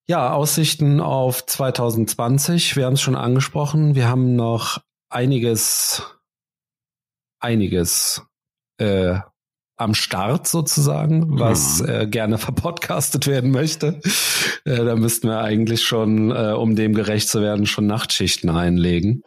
Ja, 0.05 0.33
Aussichten 0.33 0.99
auf 0.99 1.45
2020. 1.45 2.75
Wir 2.75 2.85
haben 2.85 2.93
es 2.93 3.01
schon 3.01 3.15
angesprochen. 3.15 3.95
Wir 3.95 4.07
haben 4.09 4.35
noch 4.35 4.81
einiges, 5.13 6.03
einiges 7.39 8.21
äh, 8.77 9.19
am 9.75 9.95
Start 9.95 10.47
sozusagen, 10.47 11.39
was 11.39 11.81
mhm. 11.81 11.89
äh, 11.89 12.07
gerne 12.07 12.37
verpodcastet 12.39 13.27
werden 13.27 13.51
möchte. 13.51 13.99
Äh, 14.65 14.85
da 14.85 14.95
müssten 14.95 15.27
wir 15.27 15.39
eigentlich 15.39 15.83
schon, 15.83 16.31
äh, 16.31 16.53
um 16.53 16.75
dem 16.75 16.93
gerecht 16.93 17.29
zu 17.29 17.41
werden, 17.41 17.65
schon 17.65 17.87
Nachtschichten 17.87 18.49
einlegen. 18.49 19.23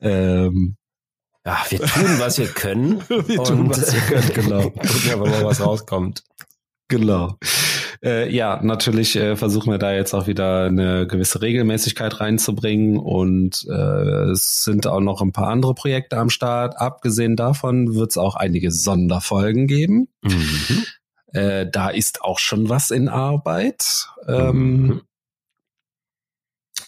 Ähm, 0.00 0.76
ja, 1.44 1.64
wir 1.70 1.80
tun, 1.80 2.18
was 2.18 2.38
wir 2.38 2.48
können. 2.48 3.00
wir 3.08 3.42
tun, 3.44 3.70
was 3.70 3.92
wir 3.92 4.00
können, 4.00 4.34
genau. 4.34 4.70
Gucken 4.70 5.12
aber 5.12 5.28
mal, 5.28 5.44
was 5.44 5.64
rauskommt. 5.64 6.22
Genau. 6.88 7.36
Äh, 8.02 8.32
ja, 8.32 8.60
natürlich 8.62 9.16
äh, 9.16 9.36
versuchen 9.36 9.70
wir 9.70 9.78
da 9.78 9.92
jetzt 9.92 10.14
auch 10.14 10.26
wieder 10.26 10.64
eine 10.64 11.06
gewisse 11.06 11.42
Regelmäßigkeit 11.42 12.20
reinzubringen 12.20 12.96
und 12.96 13.66
äh, 13.68 14.30
es 14.30 14.62
sind 14.64 14.86
auch 14.86 15.00
noch 15.00 15.20
ein 15.20 15.32
paar 15.32 15.48
andere 15.48 15.74
Projekte 15.74 16.16
am 16.16 16.30
Start. 16.30 16.78
Abgesehen 16.78 17.36
davon 17.36 17.94
wird 17.94 18.10
es 18.10 18.18
auch 18.18 18.36
einige 18.36 18.70
Sonderfolgen 18.70 19.66
geben. 19.66 20.08
Mhm. 20.22 20.84
Äh, 21.32 21.66
da 21.70 21.90
ist 21.90 22.22
auch 22.22 22.38
schon 22.38 22.68
was 22.68 22.90
in 22.90 23.08
Arbeit. 23.08 24.08
Ähm, 24.26 24.82
mhm. 24.82 25.02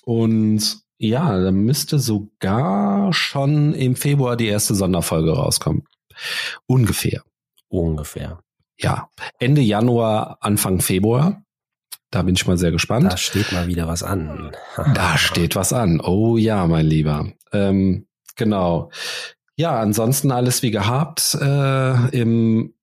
Und 0.05 0.79
ja, 0.97 1.39
da 1.39 1.51
müsste 1.51 1.99
sogar 1.99 3.13
schon 3.13 3.75
im 3.75 3.97
Februar 3.97 4.37
die 4.37 4.49
erste 4.49 4.75
Sonderfolge 4.75 5.33
rauskommen. 5.33 5.85
Ungefähr. 6.67 7.23
Ungefähr 7.69 8.41
ja, 8.81 9.09
Ende 9.39 9.61
Januar, 9.61 10.39
Anfang 10.41 10.81
Februar. 10.81 11.43
Da 12.11 12.23
bin 12.23 12.35
ich 12.35 12.47
mal 12.47 12.59
sehr 12.59 12.73
gespannt. 12.73 13.13
Da 13.13 13.17
steht 13.17 13.53
mal 13.53 13.69
wieder 13.69 13.87
was 13.87 14.03
an. 14.03 14.51
da 14.95 15.17
steht 15.17 15.55
was 15.55 15.73
an. 15.73 16.01
Oh 16.01 16.37
ja, 16.37 16.67
mein 16.67 16.87
Lieber. 16.87 17.33
Ähm, 17.53 18.07
genau. 18.37 18.91
Ja, 19.57 19.79
ansonsten 19.79 20.33
alles 20.33 20.63
wie 20.63 20.71
gehabt. 20.71 21.35
Äh, 21.41 22.09
Im 22.19 22.75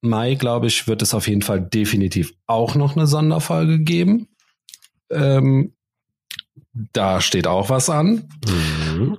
Mai, 0.00 0.34
glaube 0.36 0.68
ich, 0.68 0.88
wird 0.88 1.02
es 1.02 1.12
auf 1.12 1.28
jeden 1.28 1.42
Fall 1.42 1.60
definitiv 1.60 2.32
auch 2.46 2.76
noch 2.76 2.96
eine 2.96 3.06
Sonderfolge 3.06 3.80
geben. 3.80 4.28
Ähm, 5.10 5.74
da 6.92 7.20
steht 7.20 7.46
auch 7.46 7.68
was 7.68 7.90
an. 7.90 8.28
Mhm. 8.46 9.18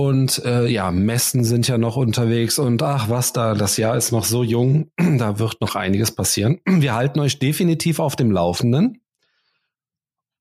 Und 0.00 0.42
äh, 0.46 0.66
ja, 0.66 0.90
Messen 0.90 1.44
sind 1.44 1.68
ja 1.68 1.76
noch 1.76 1.96
unterwegs 1.96 2.58
und 2.58 2.82
ach, 2.82 3.10
was 3.10 3.34
da, 3.34 3.52
das 3.52 3.76
Jahr 3.76 3.98
ist 3.98 4.12
noch 4.12 4.24
so 4.24 4.42
jung, 4.42 4.90
da 4.96 5.38
wird 5.38 5.60
noch 5.60 5.74
einiges 5.74 6.10
passieren. 6.10 6.58
Wir 6.66 6.94
halten 6.94 7.20
euch 7.20 7.38
definitiv 7.38 7.98
auf 7.98 8.16
dem 8.16 8.30
Laufenden. 8.30 9.02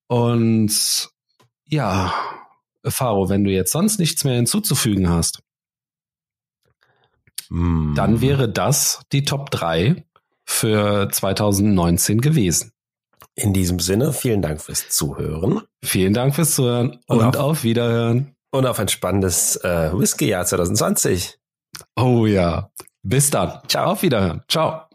Und 0.08 1.10
ja, 1.66 2.14
Faro, 2.86 3.28
wenn 3.28 3.44
du 3.44 3.52
jetzt 3.52 3.74
sonst 3.74 4.00
nichts 4.00 4.24
mehr 4.24 4.36
hinzuzufügen 4.36 5.10
hast. 5.10 5.44
mm. 7.50 7.96
dann 7.96 8.22
wäre 8.22 8.48
das 8.48 9.02
die 9.12 9.26
Top 9.26 9.52
3 9.52 10.06
für 10.46 11.10
2019 11.12 12.22
gewesen. 12.22 12.72
In 13.36 13.52
diesem 13.54 13.82
Sinne, 13.82 14.14
vielen 14.14 14.42
Dank 14.42 14.62
fürs 14.62 14.88
Zuhören. 14.88 15.64
Vielen 15.84 16.14
Dank 16.14 16.34
fürs 16.34 16.56
Zuhören 16.56 17.00
und, 17.08 17.20
und 17.20 17.36
auf, 17.36 17.44
auf, 17.44 17.64
Wiederhören. 17.66 18.38
Und 18.52 18.66
auf 18.66 18.80
ein 18.80 18.88
spannendes 18.88 19.58
äh, 19.58 19.92
Whisky-Jahr 19.94 20.46
2020. 20.46 21.40
Oh 21.96 22.26
ja. 22.26 22.72
Bis 23.04 23.30
dann. 23.30 23.60
Ciao. 23.68 23.92
Auf 23.92 24.02
Wiederhören. 24.02 24.44
Ciao. 24.48 24.89